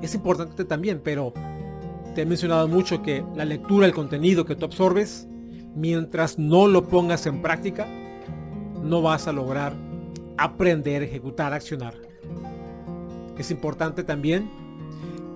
es 0.00 0.14
importante 0.14 0.64
también, 0.64 1.02
pero 1.04 1.34
te 2.14 2.22
he 2.22 2.26
mencionado 2.26 2.66
mucho 2.66 3.02
que 3.02 3.22
la 3.36 3.44
lectura, 3.44 3.86
el 3.86 3.92
contenido 3.92 4.46
que 4.46 4.56
tú 4.56 4.64
absorbes, 4.64 5.28
mientras 5.74 6.38
no 6.38 6.66
lo 6.66 6.88
pongas 6.88 7.26
en 7.26 7.42
práctica, 7.42 7.86
no 8.82 9.02
vas 9.02 9.28
a 9.28 9.34
lograr 9.34 9.74
aprender, 10.38 11.02
ejecutar, 11.02 11.52
accionar. 11.52 11.92
Es 13.36 13.50
importante 13.50 14.02
también 14.02 14.48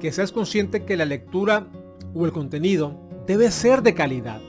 que 0.01 0.11
seas 0.11 0.33
consciente 0.33 0.87
que 0.87 0.97
la 0.97 1.05
lectura 1.05 1.67
o 2.15 2.25
el 2.25 2.33
contenido 2.33 2.99
debe 3.27 3.51
ser 3.51 3.83
de 3.83 3.93
calidad. 3.93 4.41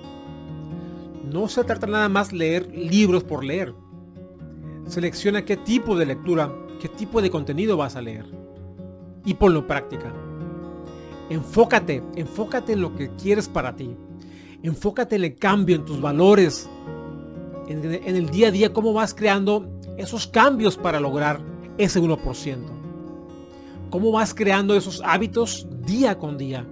No 1.30 1.50
se 1.50 1.66
trata 1.66 1.86
nada 1.86 2.08
más 2.08 2.32
leer 2.32 2.74
libros 2.74 3.26
por 3.26 3.44
leer. 3.44 3.74
Selecciona 4.90 5.46
qué 5.46 5.56
tipo 5.56 5.96
de 5.96 6.08
lectura, 6.08 6.52
qué 6.82 6.90
tipo 6.90 7.22
de 7.22 7.30
contenido 7.30 7.78
vas 7.78 7.96
a 7.96 8.02
leer 8.02 8.26
y 9.24 9.36
ponlo 9.36 9.60
en 9.60 9.68
práctica. 9.68 10.12
Enfócate, 11.30 12.02
enfócate 12.16 12.74
en 12.74 12.82
lo 12.82 12.96
que 12.96 13.12
quieres 13.12 13.48
para 13.48 13.76
ti. 13.76 13.96
Enfócate 14.64 15.16
en 15.18 15.26
el 15.26 15.36
cambio, 15.36 15.76
en 15.76 15.86
tus 15.86 16.02
valores, 16.02 16.68
en, 17.68 17.86
el 17.86 18.30
día 18.32 18.48
a 18.48 18.52
día, 18.52 18.74
cómo 18.74 18.92
vas 18.92 19.14
creando 19.14 19.70
esos 19.98 20.26
cambios 20.26 20.76
para 20.76 21.00
lograr 21.00 21.40
ese 21.78 22.02
1%. 22.02 22.58
Cómo 23.92 24.12
vas 24.12 24.34
creando 24.34 24.76
esos 24.76 25.04
hábitos 25.06 25.68
día 25.86 26.18
con 26.18 26.36
día. 26.36 26.66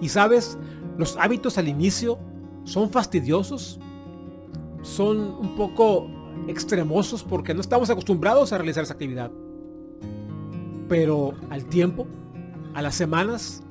Y 0.00 0.08
sabes, 0.08 0.58
los 0.98 1.16
hábitos 1.16 1.58
al 1.58 1.68
inicio 1.68 2.18
son 2.64 2.90
fastidiosos, 2.90 3.78
son 4.82 5.18
un 5.18 5.54
poco 5.54 6.19
extremosos 6.48 7.22
porque 7.22 7.54
no 7.54 7.60
estamos 7.60 7.90
acostumbrados 7.90 8.52
a 8.52 8.58
realizar 8.58 8.84
esa 8.84 8.94
actividad. 8.94 9.30
Pero 10.88 11.34
al 11.50 11.64
tiempo, 11.66 12.06
a 12.74 12.82
las 12.82 12.94
semanas, 12.94 13.62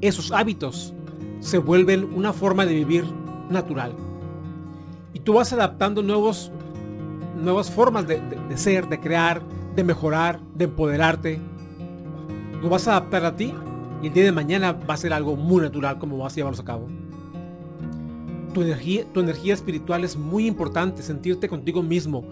esos 0.00 0.32
hábitos 0.32 0.94
se 1.40 1.58
vuelven 1.58 2.12
una 2.14 2.32
forma 2.32 2.66
de 2.66 2.74
vivir 2.74 3.04
natural 3.50 3.94
y 5.14 5.20
tú 5.20 5.34
vas 5.34 5.52
adaptando 5.52 6.02
nuevos, 6.02 6.50
nuevas 7.36 7.70
formas 7.70 8.06
de, 8.06 8.20
ser, 8.56 8.88
de 8.88 9.00
crear, 9.00 9.42
de 9.74 9.84
mejorar, 9.84 10.40
de 10.54 10.64
empoderarte. 10.64 11.40
Lo 12.62 12.68
vas 12.68 12.88
a 12.88 12.92
adaptar 12.92 13.24
a 13.24 13.36
ti 13.36 13.54
y 14.02 14.06
el 14.08 14.12
día 14.12 14.24
de 14.24 14.32
mañana 14.32 14.72
va 14.72 14.94
a 14.94 14.96
ser 14.96 15.12
algo 15.12 15.36
muy 15.36 15.62
natural 15.62 15.98
como 15.98 16.18
vas 16.18 16.32
a 16.32 16.36
llevarlos 16.36 16.60
a 16.60 16.64
cabo. 16.64 16.88
Tu 18.52 18.62
energía, 18.62 19.04
tu 19.12 19.20
energía 19.20 19.54
espiritual 19.54 20.04
es 20.04 20.16
muy 20.16 20.46
importante, 20.46 21.02
sentirte 21.02 21.48
contigo 21.48 21.82
mismo. 21.82 22.24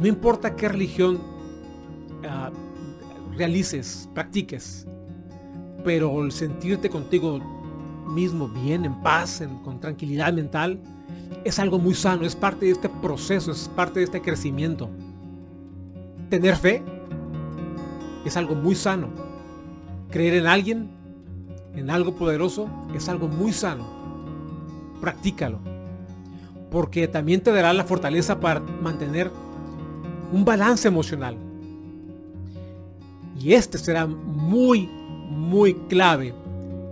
No 0.00 0.06
importa 0.06 0.54
qué 0.54 0.68
religión 0.68 1.16
uh, 2.22 3.36
realices, 3.36 4.08
practiques, 4.14 4.86
pero 5.84 6.22
el 6.22 6.32
sentirte 6.32 6.90
contigo 6.90 7.40
mismo 8.08 8.48
bien, 8.48 8.84
en 8.84 9.00
paz, 9.02 9.42
con 9.64 9.80
tranquilidad 9.80 10.32
mental, 10.32 10.78
es 11.44 11.58
algo 11.58 11.78
muy 11.78 11.94
sano, 11.94 12.24
es 12.24 12.34
parte 12.34 12.66
de 12.66 12.72
este 12.72 12.88
proceso, 12.88 13.52
es 13.52 13.68
parte 13.68 14.00
de 14.00 14.04
este 14.04 14.20
crecimiento. 14.20 14.88
Tener 16.30 16.56
fe 16.56 16.82
es 18.24 18.36
algo 18.36 18.54
muy 18.54 18.74
sano. 18.74 19.08
Creer 20.10 20.34
en 20.34 20.46
alguien, 20.46 20.90
en 21.74 21.90
algo 21.90 22.14
poderoso, 22.14 22.68
es 22.94 23.08
algo 23.08 23.28
muy 23.28 23.52
sano. 23.52 24.03
Practícalo. 25.00 25.58
Porque 26.70 27.06
también 27.08 27.40
te 27.40 27.52
dará 27.52 27.72
la 27.72 27.84
fortaleza 27.84 28.40
para 28.40 28.60
mantener 28.60 29.30
un 30.32 30.44
balance 30.44 30.88
emocional. 30.88 31.36
Y 33.40 33.52
este 33.52 33.78
será 33.78 34.06
muy, 34.06 34.88
muy 35.28 35.74
clave 35.88 36.34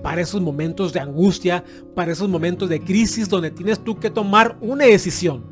para 0.02 0.20
esos 0.20 0.40
momentos 0.40 0.92
de 0.92 1.00
angustia, 1.00 1.64
para 1.94 2.12
esos 2.12 2.28
momentos 2.28 2.68
de 2.68 2.80
crisis 2.80 3.28
donde 3.28 3.50
tienes 3.50 3.78
tú 3.78 3.98
que 3.98 4.10
tomar 4.10 4.56
una 4.60 4.84
decisión. 4.84 5.44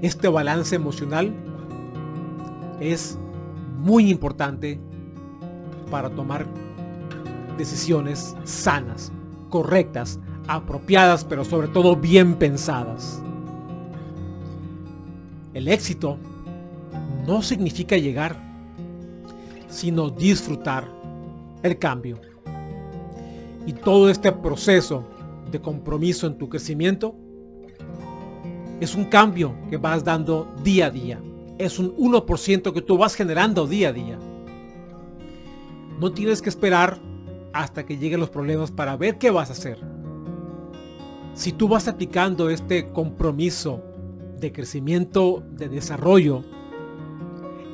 Este 0.00 0.28
balance 0.28 0.74
emocional 0.74 1.32
es 2.80 3.18
muy 3.78 4.10
importante 4.10 4.80
para 5.90 6.10
tomar 6.10 6.46
decisiones 7.56 8.36
sanas, 8.44 9.12
correctas, 9.48 10.18
apropiadas, 10.48 11.24
pero 11.24 11.44
sobre 11.44 11.68
todo 11.68 11.94
bien 11.94 12.34
pensadas. 12.34 13.22
El 15.54 15.68
éxito 15.68 16.16
no 17.26 17.42
significa 17.42 17.96
llegar, 17.96 18.36
sino 19.68 20.10
disfrutar 20.10 20.88
el 21.62 21.78
cambio. 21.78 22.18
Y 23.66 23.74
todo 23.74 24.08
este 24.08 24.32
proceso 24.32 25.04
de 25.50 25.60
compromiso 25.60 26.26
en 26.26 26.38
tu 26.38 26.48
crecimiento 26.48 27.14
es 28.80 28.94
un 28.94 29.04
cambio 29.04 29.54
que 29.68 29.76
vas 29.76 30.02
dando 30.02 30.48
día 30.62 30.86
a 30.86 30.90
día. 30.90 31.20
Es 31.58 31.78
un 31.78 31.94
1% 31.96 32.72
que 32.72 32.82
tú 32.82 32.96
vas 32.96 33.14
generando 33.14 33.66
día 33.66 33.88
a 33.88 33.92
día. 33.92 34.18
No 36.00 36.12
tienes 36.12 36.40
que 36.40 36.48
esperar 36.48 36.98
hasta 37.52 37.84
que 37.84 37.98
lleguen 37.98 38.20
los 38.20 38.30
problemas 38.30 38.70
para 38.70 38.96
ver 38.96 39.18
qué 39.18 39.30
vas 39.30 39.50
a 39.50 39.52
hacer. 39.52 39.97
Si 41.38 41.52
tú 41.52 41.68
vas 41.68 41.86
aplicando 41.86 42.50
este 42.50 42.90
compromiso 42.90 43.80
de 44.40 44.50
crecimiento, 44.50 45.44
de 45.52 45.68
desarrollo, 45.68 46.42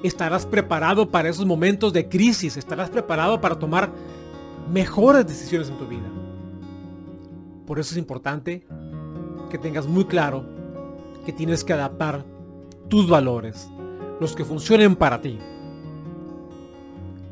estarás 0.02 0.44
preparado 0.44 1.10
para 1.10 1.30
esos 1.30 1.46
momentos 1.46 1.94
de 1.94 2.06
crisis, 2.06 2.58
estarás 2.58 2.90
preparado 2.90 3.40
para 3.40 3.58
tomar 3.58 3.90
mejores 4.70 5.26
decisiones 5.26 5.70
en 5.70 5.78
tu 5.78 5.86
vida. 5.86 6.06
Por 7.66 7.78
eso 7.78 7.92
es 7.92 7.96
importante 7.96 8.66
que 9.48 9.56
tengas 9.56 9.86
muy 9.86 10.04
claro 10.04 10.44
que 11.24 11.32
tienes 11.32 11.64
que 11.64 11.72
adaptar 11.72 12.22
tus 12.88 13.08
valores, 13.08 13.70
los 14.20 14.36
que 14.36 14.44
funcionen 14.44 14.94
para 14.94 15.22
ti. 15.22 15.38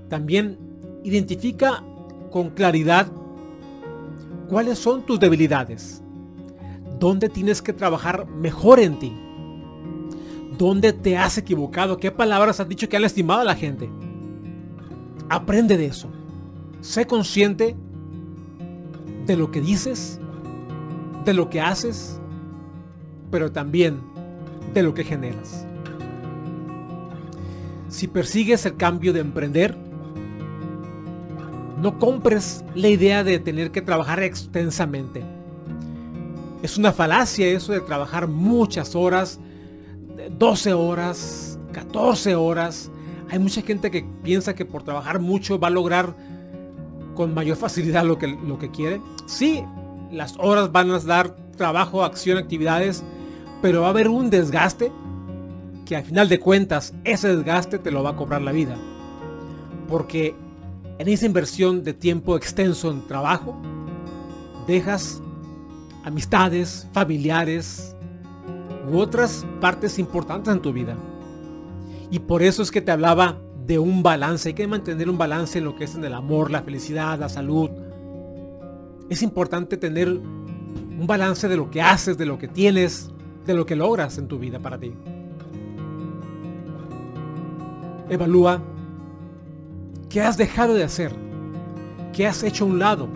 También 0.09 0.59
identifica 1.05 1.85
con 2.31 2.49
claridad 2.49 3.07
cuáles 4.49 4.79
son 4.79 5.03
tus 5.03 5.21
debilidades, 5.21 6.02
dónde 7.03 7.29
tienes 7.29 7.61
que 7.61 7.73
trabajar 7.73 8.29
mejor 8.29 8.79
en 8.79 8.97
ti, 8.97 9.13
dónde 10.57 10.93
te 10.93 11.19
has 11.19 11.37
equivocado, 11.37 11.97
qué 11.97 12.13
palabras 12.13 12.61
has 12.61 12.69
dicho 12.69 12.89
que 12.89 12.95
han 12.95 13.03
lastimado 13.03 13.41
a 13.41 13.45
la 13.45 13.57
gente. 13.57 13.91
Aprende 15.29 15.77
de 15.77 15.87
eso. 15.87 16.09
Sé 16.81 17.05
consciente 17.09 17.75
de 19.27 19.35
lo 19.35 19.51
que 19.51 19.61
dices, 19.61 20.21
de 21.25 21.35
lo 21.35 21.51
que 21.51 21.61
haces, 21.61 22.21
pero 23.33 23.51
también 23.51 23.99
de 24.73 24.85
lo 24.85 24.95
que 24.95 25.03
generas. 25.03 25.67
Si 27.89 28.07
persigues 28.07 28.65
el 28.65 28.77
cambio 28.77 29.13
de 29.13 29.19
emprender, 29.19 29.77
no 31.81 31.99
compres 31.99 32.65
la 32.77 32.87
idea 32.87 33.25
de 33.25 33.41
tener 33.41 33.73
que 33.73 33.83
trabajar 33.83 34.23
extensamente. 34.23 35.32
Es 36.63 36.79
una 36.79 36.93
falacia 36.93 37.47
eso 37.49 37.73
de 37.73 37.81
trabajar 37.81 38.29
muchas 38.29 38.95
horas, 38.95 39.41
12 40.39 40.73
horas, 40.75 41.59
14 41.73 42.37
horas. 42.37 42.91
Hay 43.31 43.41
mucha 43.41 43.63
gente 43.63 43.91
que 43.91 44.07
piensa 44.23 44.55
que 44.55 44.65
por 44.65 44.85
trabajar 44.85 45.19
mucho 45.19 45.59
va 45.59 45.69
a 45.69 45.71
lograr 45.71 46.15
con 47.17 47.35
mayor 47.35 47.57
facilidad 47.57 48.05
lo 48.05 48.17
que, 48.17 48.29
lo 48.29 48.59
que 48.59 48.71
quiere. 48.71 49.01
Sí, 49.27 49.65
las 50.13 50.37
horas 50.39 50.71
van 50.71 50.91
a 50.93 51.01
dar 51.01 51.35
trabajo, 51.57 52.05
acción, 52.05 52.39
actividades, 52.39 53.03
pero 53.61 53.81
va 53.81 53.89
a 53.89 53.91
haber 53.91 54.09
un 54.09 54.31
desgaste 54.31 54.93
que 55.85 55.97
al 55.97 56.05
final 56.05 56.29
de 56.29 56.39
cuentas 56.39 56.95
ese 57.03 57.35
desgaste 57.35 57.79
te 57.79 57.91
lo 57.91 58.05
va 58.05 58.11
a 58.11 58.17
cobrar 58.17 58.41
la 58.41 58.53
vida. 58.53 58.77
Porque 59.89 60.35
en 60.99 61.09
esa 61.09 61.27
inversión 61.27 61.83
de 61.83 61.93
tiempo 61.93 62.37
extenso 62.37 62.91
en 62.91 63.07
trabajo, 63.09 63.61
dejas 64.69 65.21
amistades, 66.05 66.89
familiares 66.93 67.95
u 68.91 68.99
otras 68.99 69.47
partes 69.61 69.99
importantes 69.99 70.53
en 70.53 70.61
tu 70.61 70.73
vida. 70.73 70.97
Y 72.11 72.19
por 72.19 72.43
eso 72.43 72.63
es 72.63 72.71
que 72.71 72.81
te 72.81 72.91
hablaba 72.91 73.39
de 73.67 73.79
un 73.79 74.03
balance. 74.03 74.51
Hay 74.51 74.55
que 74.55 74.67
mantener 74.67 75.09
un 75.09 75.19
balance 75.19 75.59
en 75.59 75.65
lo 75.65 75.77
que 75.77 75.85
es 75.85 75.95
en 75.95 76.05
el 76.05 76.15
amor, 76.15 76.51
la 76.51 76.63
felicidad, 76.63 77.19
la 77.19 77.29
salud. 77.29 77.71
Es 79.09 79.23
importante 79.23 79.77
tener 79.77 80.09
un 80.09 81.07
balance 81.07 81.49
de 81.49 81.57
lo 81.57 81.71
que 81.71 81.81
haces, 81.81 82.19
de 82.19 82.27
lo 82.27 82.39
que 82.39 82.49
tienes, 82.49 83.11
de 83.47 83.55
lo 83.55 83.67
que 83.67 83.77
logras 83.77 84.19
en 84.19 84.29
tu 84.29 84.39
vida 84.39 84.59
para 84.59 84.79
ti. 84.79 84.93
Evalúa 88.09 88.63
qué 90.09 90.21
has 90.21 90.37
dejado 90.37 90.75
de 90.75 90.85
hacer, 90.85 91.15
qué 92.13 92.27
has 92.27 92.43
hecho 92.43 92.65
a 92.65 92.69
un 92.69 92.79
lado, 92.79 93.09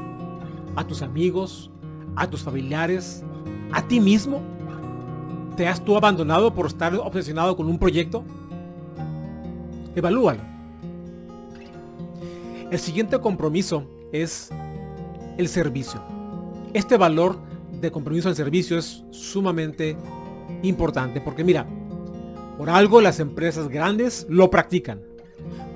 a 0.75 0.87
tus 0.87 1.03
amigos, 1.03 1.71
a 2.17 2.29
tus 2.29 2.43
familiares, 2.43 3.23
a 3.73 3.87
ti 3.87 4.01
mismo. 4.01 4.41
¿Te 5.57 5.69
has 5.69 5.83
tú 5.85 5.97
abandonado 5.97 6.53
por 6.53 6.67
estar 6.67 6.95
obsesionado 6.95 7.57
con 7.57 7.67
un 7.67 7.79
proyecto? 7.79 8.25
Evalúalo. 9.95 10.43
El 12.71 12.79
siguiente 12.79 13.19
compromiso 13.21 13.85
es 14.13 14.51
el 15.39 15.49
servicio. 15.49 16.03
Este 16.75 16.97
valor 16.97 17.39
de 17.81 17.91
compromiso 17.91 18.29
al 18.29 18.37
servicio 18.37 18.79
es 18.79 19.05
sumamente 19.11 19.97
importante 20.63 21.21
porque 21.21 21.45
mira, 21.45 21.67
por 22.59 22.71
algo 22.71 23.01
las 23.01 23.21
empresas 23.21 23.69
grandes 23.69 24.27
lo 24.29 24.51
practican. 24.51 25.01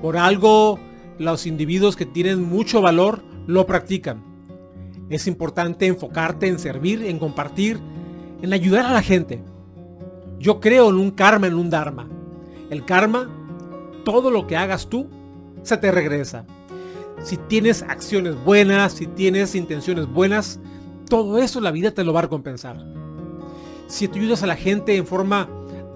Por 0.02 0.16
algo 0.16 0.78
los 1.18 1.46
individuos 1.46 1.96
que 1.96 2.06
tienen 2.06 2.42
mucho 2.42 2.80
valor 2.80 3.22
lo 3.46 3.66
practican. 3.66 4.29
Es 5.10 5.26
importante 5.26 5.86
enfocarte 5.86 6.46
en 6.46 6.58
servir, 6.58 7.04
en 7.04 7.18
compartir, 7.18 7.78
en 8.40 8.52
ayudar 8.52 8.86
a 8.86 8.92
la 8.92 9.02
gente. 9.02 9.42
Yo 10.38 10.60
creo 10.60 10.88
en 10.88 10.96
un 10.96 11.10
karma, 11.10 11.48
en 11.48 11.54
un 11.54 11.68
dharma. 11.68 12.08
El 12.70 12.84
karma 12.84 13.28
todo 14.04 14.30
lo 14.30 14.46
que 14.46 14.56
hagas 14.56 14.88
tú 14.88 15.08
se 15.62 15.76
te 15.76 15.90
regresa. 15.90 16.46
Si 17.22 17.36
tienes 17.36 17.82
acciones 17.82 18.42
buenas, 18.44 18.92
si 18.92 19.06
tienes 19.06 19.54
intenciones 19.54 20.06
buenas, 20.06 20.58
todo 21.08 21.38
eso 21.38 21.60
la 21.60 21.72
vida 21.72 21.90
te 21.90 22.04
lo 22.04 22.12
va 22.12 22.20
a 22.20 22.22
recompensar. 22.22 22.82
Si 23.88 24.08
tú 24.08 24.18
ayudas 24.18 24.42
a 24.42 24.46
la 24.46 24.56
gente 24.56 24.96
en 24.96 25.06
forma 25.06 25.48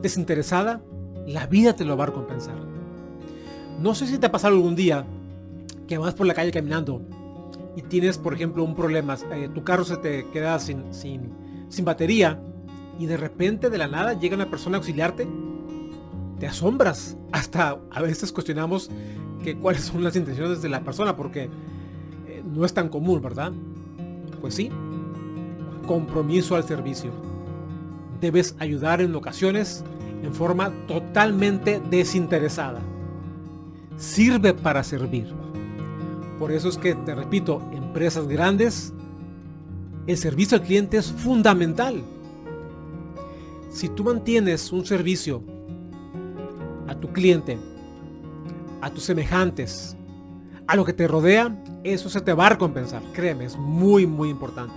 desinteresada, 0.02 0.82
la 1.26 1.46
vida 1.46 1.74
te 1.74 1.84
lo 1.84 1.96
va 1.96 2.04
a 2.04 2.08
recompensar. 2.08 2.56
No 3.80 3.94
sé 3.94 4.06
si 4.06 4.18
te 4.18 4.26
ha 4.26 4.32
pasado 4.32 4.56
algún 4.56 4.74
día 4.74 5.06
que 5.86 5.98
vas 5.98 6.14
por 6.14 6.26
la 6.26 6.34
calle 6.34 6.50
caminando 6.50 7.00
y 7.76 7.82
tienes, 7.82 8.18
por 8.18 8.34
ejemplo, 8.34 8.64
un 8.64 8.74
problema. 8.74 9.16
Eh, 9.32 9.48
tu 9.52 9.64
carro 9.64 9.84
se 9.84 9.96
te 9.96 10.28
queda 10.30 10.58
sin, 10.58 10.92
sin, 10.92 11.32
sin 11.68 11.84
batería 11.84 12.40
y 12.98 13.06
de 13.06 13.16
repente 13.16 13.70
de 13.70 13.78
la 13.78 13.88
nada 13.88 14.14
llega 14.14 14.36
una 14.36 14.50
persona 14.50 14.76
a 14.76 14.78
auxiliarte 14.78 15.26
te 16.38 16.46
asombras. 16.46 17.16
Hasta 17.32 17.78
a 17.90 18.02
veces 18.02 18.32
cuestionamos 18.32 18.90
que 19.42 19.56
cuáles 19.56 19.82
son 19.82 20.02
las 20.02 20.16
intenciones 20.16 20.62
de 20.62 20.68
la 20.68 20.82
persona 20.82 21.16
porque 21.16 21.50
eh, 22.26 22.42
no 22.44 22.64
es 22.64 22.74
tan 22.74 22.88
común, 22.88 23.20
¿verdad? 23.20 23.52
Pues 24.40 24.54
sí, 24.54 24.70
compromiso 25.86 26.56
al 26.56 26.64
servicio. 26.64 27.10
Debes 28.20 28.56
ayudar 28.58 29.00
en 29.00 29.14
ocasiones 29.14 29.84
en 30.22 30.32
forma 30.32 30.72
totalmente 30.86 31.80
desinteresada. 31.90 32.80
Sirve 33.96 34.54
para 34.54 34.82
servir. 34.82 35.43
Por 36.38 36.52
eso 36.52 36.68
es 36.68 36.78
que, 36.78 36.94
te 36.94 37.14
repito, 37.14 37.62
empresas 37.72 38.26
grandes, 38.26 38.92
el 40.06 40.16
servicio 40.16 40.58
al 40.58 40.64
cliente 40.64 40.96
es 40.96 41.12
fundamental. 41.12 42.02
Si 43.70 43.88
tú 43.88 44.04
mantienes 44.04 44.72
un 44.72 44.84
servicio 44.84 45.42
a 46.86 46.94
tu 46.94 47.08
cliente, 47.12 47.58
a 48.80 48.90
tus 48.90 49.04
semejantes, 49.04 49.96
a 50.66 50.76
lo 50.76 50.84
que 50.84 50.92
te 50.92 51.08
rodea, 51.08 51.56
eso 51.84 52.08
se 52.08 52.20
te 52.20 52.32
va 52.32 52.46
a 52.46 52.50
recompensar. 52.50 53.02
Créeme, 53.12 53.44
es 53.44 53.56
muy, 53.56 54.06
muy 54.06 54.28
importante. 54.28 54.74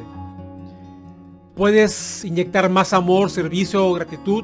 Puedes 1.56 2.24
inyectar 2.24 2.70
más 2.70 2.94
amor, 2.94 3.30
servicio, 3.30 3.92
gratitud. 3.94 4.44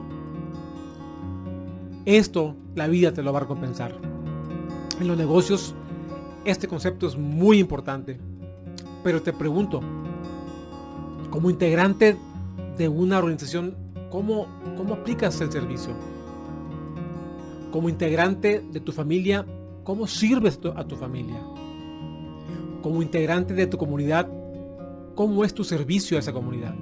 Esto, 2.05 2.55
la 2.75 2.87
vida 2.87 3.13
te 3.13 3.21
lo 3.21 3.31
va 3.31 3.39
a 3.39 3.41
recompensar. 3.41 3.95
En 4.99 5.07
los 5.07 5.17
negocios, 5.17 5.75
este 6.45 6.67
concepto 6.67 7.07
es 7.07 7.17
muy 7.17 7.59
importante. 7.59 8.19
Pero 9.03 9.21
te 9.21 9.33
pregunto, 9.33 9.81
como 11.29 11.49
integrante 11.49 12.17
de 12.77 12.87
una 12.87 13.17
organización, 13.17 13.75
¿cómo, 14.09 14.47
cómo 14.77 14.93
aplicas 14.93 15.39
el 15.41 15.51
servicio? 15.51 15.93
como 17.73 17.89
integrante 17.89 18.63
de 18.71 18.79
tu 18.79 18.91
familia, 18.91 19.47
¿cómo 19.83 20.05
sirves 20.05 20.59
a 20.75 20.83
tu 20.85 20.95
familia? 20.95 21.41
Como 22.83 23.01
integrante 23.01 23.55
de 23.55 23.65
tu 23.65 23.79
comunidad, 23.79 24.29
¿cómo 25.15 25.43
es 25.43 25.55
tu 25.55 25.63
servicio 25.63 26.15
a 26.15 26.19
esa 26.19 26.31
comunidad? 26.31 26.75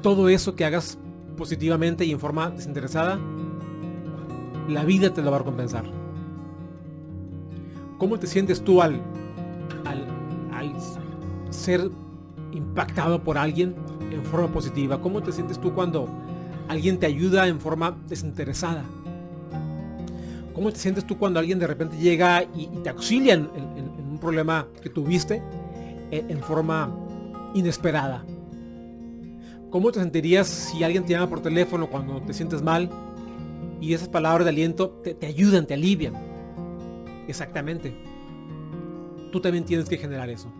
Todo 0.00 0.28
eso 0.28 0.54
que 0.54 0.64
hagas 0.64 0.96
positivamente 1.36 2.04
y 2.04 2.12
en 2.12 2.20
forma 2.20 2.50
desinteresada, 2.50 3.18
la 4.68 4.84
vida 4.84 5.12
te 5.12 5.22
lo 5.22 5.32
va 5.32 5.38
a 5.38 5.40
recompensar. 5.40 6.03
¿Cómo 8.04 8.18
te 8.18 8.26
sientes 8.26 8.60
tú 8.62 8.82
al, 8.82 9.00
al, 9.86 10.04
al 10.52 10.74
ser 11.48 11.90
impactado 12.52 13.24
por 13.24 13.38
alguien 13.38 13.74
en 14.10 14.22
forma 14.26 14.48
positiva? 14.48 15.00
¿Cómo 15.00 15.22
te 15.22 15.32
sientes 15.32 15.58
tú 15.58 15.72
cuando 15.72 16.06
alguien 16.68 16.98
te 16.98 17.06
ayuda 17.06 17.48
en 17.48 17.58
forma 17.58 17.96
desinteresada? 18.06 18.84
¿Cómo 20.52 20.70
te 20.70 20.78
sientes 20.80 21.06
tú 21.06 21.16
cuando 21.16 21.40
alguien 21.40 21.58
de 21.58 21.66
repente 21.66 21.96
llega 21.96 22.42
y, 22.54 22.66
te 22.82 22.90
auxilia 22.90 23.32
en, 23.32 23.48
un 23.48 24.18
problema 24.20 24.68
que 24.82 24.90
tuviste 24.90 25.40
en, 26.10 26.30
en, 26.30 26.42
forma 26.42 26.94
inesperada? 27.54 28.22
¿Cómo 29.70 29.90
te 29.92 30.00
sentirías 30.00 30.46
si 30.46 30.84
alguien 30.84 31.06
te 31.06 31.14
llama 31.14 31.30
por 31.30 31.40
teléfono 31.40 31.88
cuando 31.88 32.20
te 32.20 32.34
sientes 32.34 32.60
mal 32.60 32.90
y 33.80 33.94
esas 33.94 34.08
palabras 34.08 34.44
de 34.44 34.50
aliento 34.50 34.90
te, 35.02 35.14
te 35.14 35.24
ayudan, 35.24 35.66
te 35.66 35.72
alivian? 35.72 36.33
Exactamente. 37.28 37.94
Tú 39.32 39.40
también 39.40 39.64
tienes 39.64 39.88
que 39.88 39.96
generar 39.96 40.30
eso. 40.30 40.52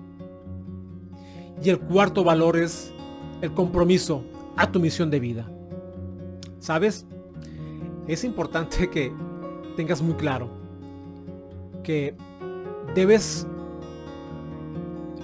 Y 1.62 1.70
el 1.70 1.78
cuarto 1.78 2.24
valor 2.24 2.56
es 2.56 2.92
el 3.40 3.52
compromiso 3.52 4.24
a 4.56 4.70
tu 4.70 4.80
misión 4.80 5.10
de 5.10 5.20
vida. 5.20 5.50
¿Sabes? 6.58 7.06
Es 8.06 8.24
importante 8.24 8.88
que 8.90 9.12
tengas 9.76 10.02
muy 10.02 10.14
claro 10.14 10.50
que 11.82 12.16
debes 12.94 13.46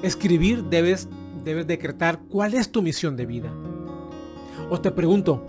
escribir, 0.02 0.64
debes, 0.64 1.08
debes 1.44 1.66
decretar 1.66 2.20
cuál 2.28 2.54
es 2.54 2.70
tu 2.70 2.82
misión 2.82 3.16
de 3.16 3.26
vida. 3.26 3.52
O 4.70 4.80
te 4.80 4.90
pregunto, 4.90 5.44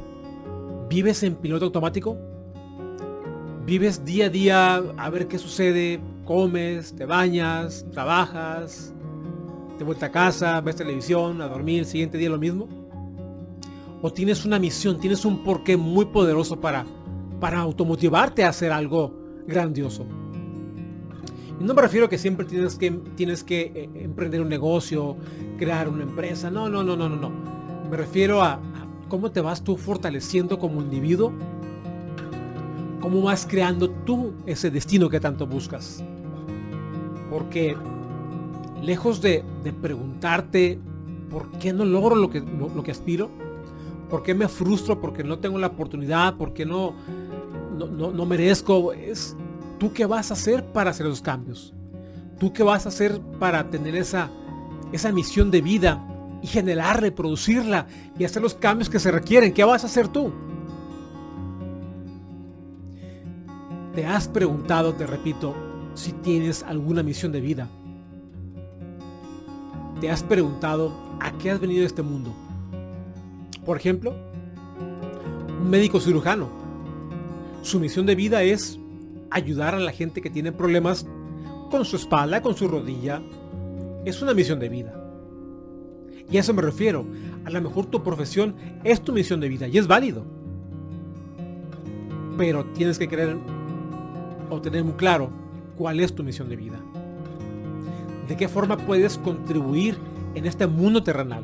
¿vives 0.89 1.23
en 1.23 1.35
piloto 1.35 1.65
automático? 1.65 2.17
¿Vives 3.65 4.03
día 4.03 4.25
a 4.25 4.29
día 4.29 4.75
a 4.75 5.09
ver 5.09 5.27
qué 5.27 5.37
sucede? 5.37 5.99
¿Comes? 6.25 6.95
¿Te 6.95 7.05
bañas? 7.05 7.85
¿Trabajas? 7.91 8.93
¿Te 9.77 9.83
vuelta 9.83 10.07
a 10.07 10.11
casa? 10.11 10.61
¿Ves 10.61 10.75
televisión? 10.75 11.41
¿A 11.41 11.47
dormir? 11.47 11.79
¿El 11.79 11.85
siguiente 11.85 12.17
día 12.17 12.29
lo 12.29 12.39
mismo? 12.39 12.67
¿O 14.01 14.11
tienes 14.11 14.45
una 14.45 14.59
misión? 14.59 14.99
¿Tienes 14.99 15.25
un 15.25 15.43
porqué 15.43 15.77
muy 15.77 16.05
poderoso 16.05 16.59
para 16.59 16.85
para 17.41 17.59
automotivarte 17.59 18.45
a 18.45 18.49
hacer 18.49 18.71
algo 18.71 19.13
grandioso. 19.47 20.05
Y 21.59 21.63
no 21.63 21.73
me 21.73 21.81
refiero 21.81 22.05
a 22.05 22.09
que 22.09 22.17
siempre 22.17 22.45
tienes 22.45 22.75
que, 22.75 22.91
tienes 22.91 23.43
que 23.43 23.61
eh, 23.75 23.89
emprender 23.95 24.41
un 24.41 24.47
negocio, 24.47 25.17
crear 25.57 25.89
una 25.89 26.03
empresa. 26.03 26.49
No, 26.49 26.69
no, 26.69 26.83
no, 26.83 26.95
no, 26.95 27.09
no, 27.09 27.17
no. 27.17 27.29
Me 27.89 27.97
refiero 27.97 28.41
a, 28.41 28.53
a 28.53 28.61
cómo 29.09 29.31
te 29.31 29.41
vas 29.41 29.63
tú 29.63 29.75
fortaleciendo 29.75 30.57
como 30.57 30.81
individuo. 30.81 31.33
Cómo 33.01 33.21
vas 33.21 33.47
creando 33.49 33.89
tú 33.89 34.33
ese 34.45 34.69
destino 34.69 35.09
que 35.09 35.19
tanto 35.19 35.47
buscas. 35.47 36.03
Porque 37.29 37.75
lejos 38.81 39.21
de, 39.21 39.43
preguntarte 39.81 40.79
por 41.29 41.49
qué 41.59 41.73
no 41.73 41.85
logro 41.85 42.15
lo 42.15 42.29
que, 42.29 42.41
lo 42.41 42.83
que 42.83 42.91
aspiro, 42.91 43.29
por 44.09 44.23
qué 44.23 44.35
me 44.35 44.47
frustro, 44.47 44.99
porque 44.99 45.23
no 45.23 45.39
tengo 45.39 45.57
la 45.57 45.67
oportunidad, 45.67 46.35
porque 46.35 46.65
no, 46.65 46.93
no, 47.89 48.25
merezco, 48.25 48.93
es 48.93 49.35
tú 49.79 49.93
qué 49.93 50.05
vas 50.05 50.31
a 50.31 50.33
hacer 50.33 50.65
para 50.65 50.91
hacer 50.91 51.05
los 51.05 51.21
cambios. 51.21 51.73
Tú 52.37 52.51
qué 52.51 52.63
vas 52.63 52.85
a 52.85 52.89
hacer 52.89 53.21
para 53.39 53.69
tener 53.69 53.95
esa, 53.95 54.29
esa 54.91 55.11
misión 55.11 55.51
de 55.51 55.61
vida 55.61 56.05
y 56.41 56.47
generarla 56.47 57.07
y 57.07 57.11
producirla 57.11 57.87
y 58.17 58.25
hacer 58.25 58.41
los 58.41 58.53
cambios 58.53 58.89
que 58.89 58.99
se 58.99 59.11
requieren. 59.11 59.53
¿Qué 59.53 59.63
vas 59.63 59.83
a 59.83 59.87
hacer 59.87 60.07
tú? 60.07 60.33
¿Te 63.95 64.05
has 64.05 64.27
preguntado, 64.27 64.93
te 64.93 65.05
repito, 65.05 65.53
si 65.93 66.13
tienes 66.13 66.63
alguna 66.63 67.03
misión 67.03 67.31
de 67.31 67.41
vida? 67.41 67.67
¿Te 69.99 70.09
has 70.09 70.23
preguntado 70.23 70.93
a 71.19 71.31
qué 71.37 71.51
has 71.51 71.59
venido 71.59 71.83
a 71.83 71.87
este 71.87 72.01
mundo? 72.01 72.33
Por 73.65 73.77
ejemplo, 73.77 74.13
un 75.61 75.69
médico 75.69 75.99
cirujano 75.99 76.61
su 77.61 77.79
misión 77.79 78.07
de 78.07 78.15
vida 78.15 78.41
es 78.41 78.79
ayudar 79.29 79.75
a 79.75 79.79
la 79.79 79.91
gente 79.91 80.21
que 80.21 80.31
tiene 80.31 80.51
problemas 80.51 81.05
con 81.69 81.85
su 81.85 81.95
espalda, 81.95 82.41
con 82.41 82.55
su 82.55 82.67
rodilla. 82.67 83.21
Es 84.03 84.21
una 84.21 84.33
misión 84.33 84.59
de 84.59 84.69
vida. 84.69 84.95
Y 86.29 86.37
a 86.37 86.39
eso 86.39 86.55
me 86.55 86.63
refiero. 86.63 87.05
A 87.45 87.51
lo 87.51 87.61
mejor 87.61 87.85
tu 87.85 88.01
profesión 88.01 88.55
es 88.83 89.01
tu 89.01 89.13
misión 89.13 89.39
de 89.39 89.49
vida 89.49 89.67
y 89.67 89.77
es 89.77 89.85
válido. 89.85 90.25
Pero 92.35 92.65
tienes 92.73 92.97
que 92.97 93.07
querer 93.07 93.37
o 94.51 94.61
tener 94.61 94.83
muy 94.83 94.93
claro 94.93 95.29
cuál 95.77 95.99
es 95.99 96.13
tu 96.13 96.23
misión 96.23 96.49
de 96.49 96.55
vida. 96.55 96.79
De 98.27 98.37
qué 98.37 98.47
forma 98.47 98.77
puedes 98.77 99.17
contribuir 99.17 99.97
en 100.35 100.45
este 100.45 100.67
mundo 100.67 101.01
terrenal. 101.01 101.43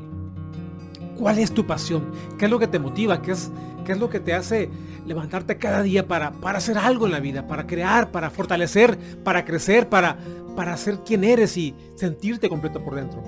¿Cuál 1.17 1.39
es 1.39 1.51
tu 1.51 1.65
pasión? 1.65 2.11
¿Qué 2.37 2.45
es 2.45 2.51
lo 2.51 2.59
que 2.59 2.67
te 2.67 2.77
motiva? 2.77 3.21
¿Qué 3.21 3.31
es, 3.31 3.51
qué 3.85 3.93
es 3.93 3.99
lo 3.99 4.09
que 4.09 4.19
te 4.19 4.33
hace 4.33 4.69
levantarte 5.05 5.57
cada 5.57 5.81
día 5.81 6.07
para, 6.07 6.31
para 6.31 6.59
hacer 6.59 6.77
algo 6.77 7.07
en 7.07 7.13
la 7.13 7.19
vida? 7.19 7.47
Para 7.47 7.65
crear, 7.65 8.11
para 8.11 8.29
fortalecer, 8.29 8.97
para 9.23 9.43
crecer, 9.43 9.89
para, 9.89 10.17
para 10.55 10.77
ser 10.77 10.99
quien 10.99 11.23
eres 11.23 11.57
y 11.57 11.73
sentirte 11.95 12.49
completo 12.49 12.83
por 12.83 12.95
dentro. 12.95 13.23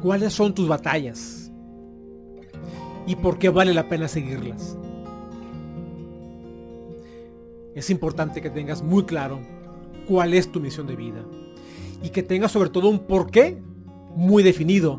¿Cuáles 0.00 0.32
son 0.32 0.54
tus 0.54 0.68
batallas? 0.68 1.50
¿Y 3.06 3.16
por 3.16 3.38
qué 3.38 3.48
vale 3.48 3.74
la 3.74 3.88
pena 3.88 4.06
seguirlas? 4.06 4.76
Es 7.74 7.90
importante 7.90 8.42
que 8.42 8.50
tengas 8.50 8.82
muy 8.82 9.04
claro 9.04 9.40
cuál 10.06 10.34
es 10.34 10.50
tu 10.50 10.60
misión 10.60 10.86
de 10.86 10.96
vida 10.96 11.24
y 12.02 12.10
que 12.10 12.22
tengas 12.22 12.52
sobre 12.52 12.70
todo 12.70 12.88
un 12.88 13.00
porqué 13.00 13.62
muy 14.14 14.42
definido 14.42 14.98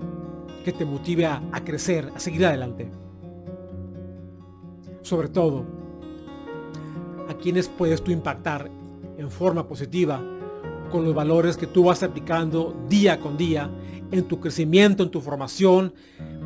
que 0.64 0.72
te 0.72 0.86
motive 0.86 1.26
a, 1.26 1.42
crecer, 1.64 2.12
a 2.16 2.20
seguir 2.20 2.46
adelante. 2.46 2.90
Sobre 5.02 5.28
todo, 5.28 5.66
a 7.30 7.34
quienes 7.36 7.68
puedes 7.68 8.02
tú 8.02 8.12
impactar 8.12 8.72
en 9.18 9.30
forma 9.30 9.68
positiva 9.68 10.24
con 10.92 11.04
los 11.04 11.14
valores 11.14 11.58
que 11.58 11.68
tú 11.68 11.86
vas 11.86 12.02
aplicando 12.02 12.76
día 12.88 13.20
con 13.20 13.38
día 13.38 13.70
en 14.12 14.24
tu 14.24 14.40
crecimiento, 14.40 15.04
en 15.04 15.12
tu 15.12 15.22
formación, 15.22 15.94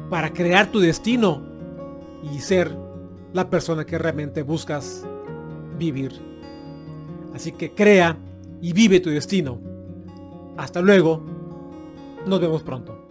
para 0.10 0.34
crear 0.34 0.72
tu 0.72 0.80
destino 0.80 1.44
y 2.34 2.40
ser 2.40 2.76
la 3.34 3.50
persona 3.50 3.86
que 3.86 3.98
realmente 3.98 4.42
buscas 4.42 5.06
vivir. 5.78 6.13
Así 7.34 7.52
que 7.52 7.72
crea 7.72 8.18
y 8.62 8.74
vive 8.74 9.00
tu 9.00 9.10
destino. 9.10 9.60
Hasta 10.58 10.82
luego. 10.82 11.24
Nos 12.26 12.42
vemos 12.42 12.63
pronto. 12.63 13.08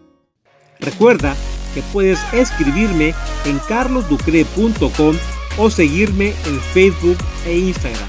Recuerda 0.81 1.35
que 1.75 1.83
puedes 1.93 2.19
escribirme 2.33 3.15
en 3.45 3.59
carlosducre.com 3.69 5.17
o 5.59 5.71
seguirme 5.71 6.35
en 6.45 6.61
Facebook 6.61 7.17
e 7.47 7.57
Instagram. 7.57 8.09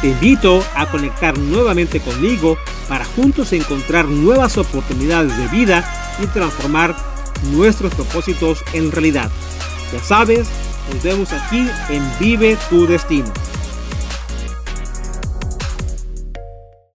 Te 0.00 0.08
invito 0.08 0.64
a 0.74 0.90
conectar 0.90 1.38
nuevamente 1.38 2.00
conmigo 2.00 2.56
para 2.88 3.04
juntos 3.04 3.52
encontrar 3.52 4.06
nuevas 4.06 4.58
oportunidades 4.58 5.36
de 5.36 5.46
vida 5.48 5.84
y 6.22 6.26
transformar 6.26 6.96
nuestros 7.52 7.94
propósitos 7.94 8.62
en 8.72 8.90
realidad. 8.90 9.30
Ya 9.92 10.00
sabes, 10.00 10.48
nos 10.92 11.02
vemos 11.02 11.32
aquí 11.32 11.68
en 11.90 12.02
Vive 12.18 12.56
tu 12.68 12.86
Destino. 12.86 13.32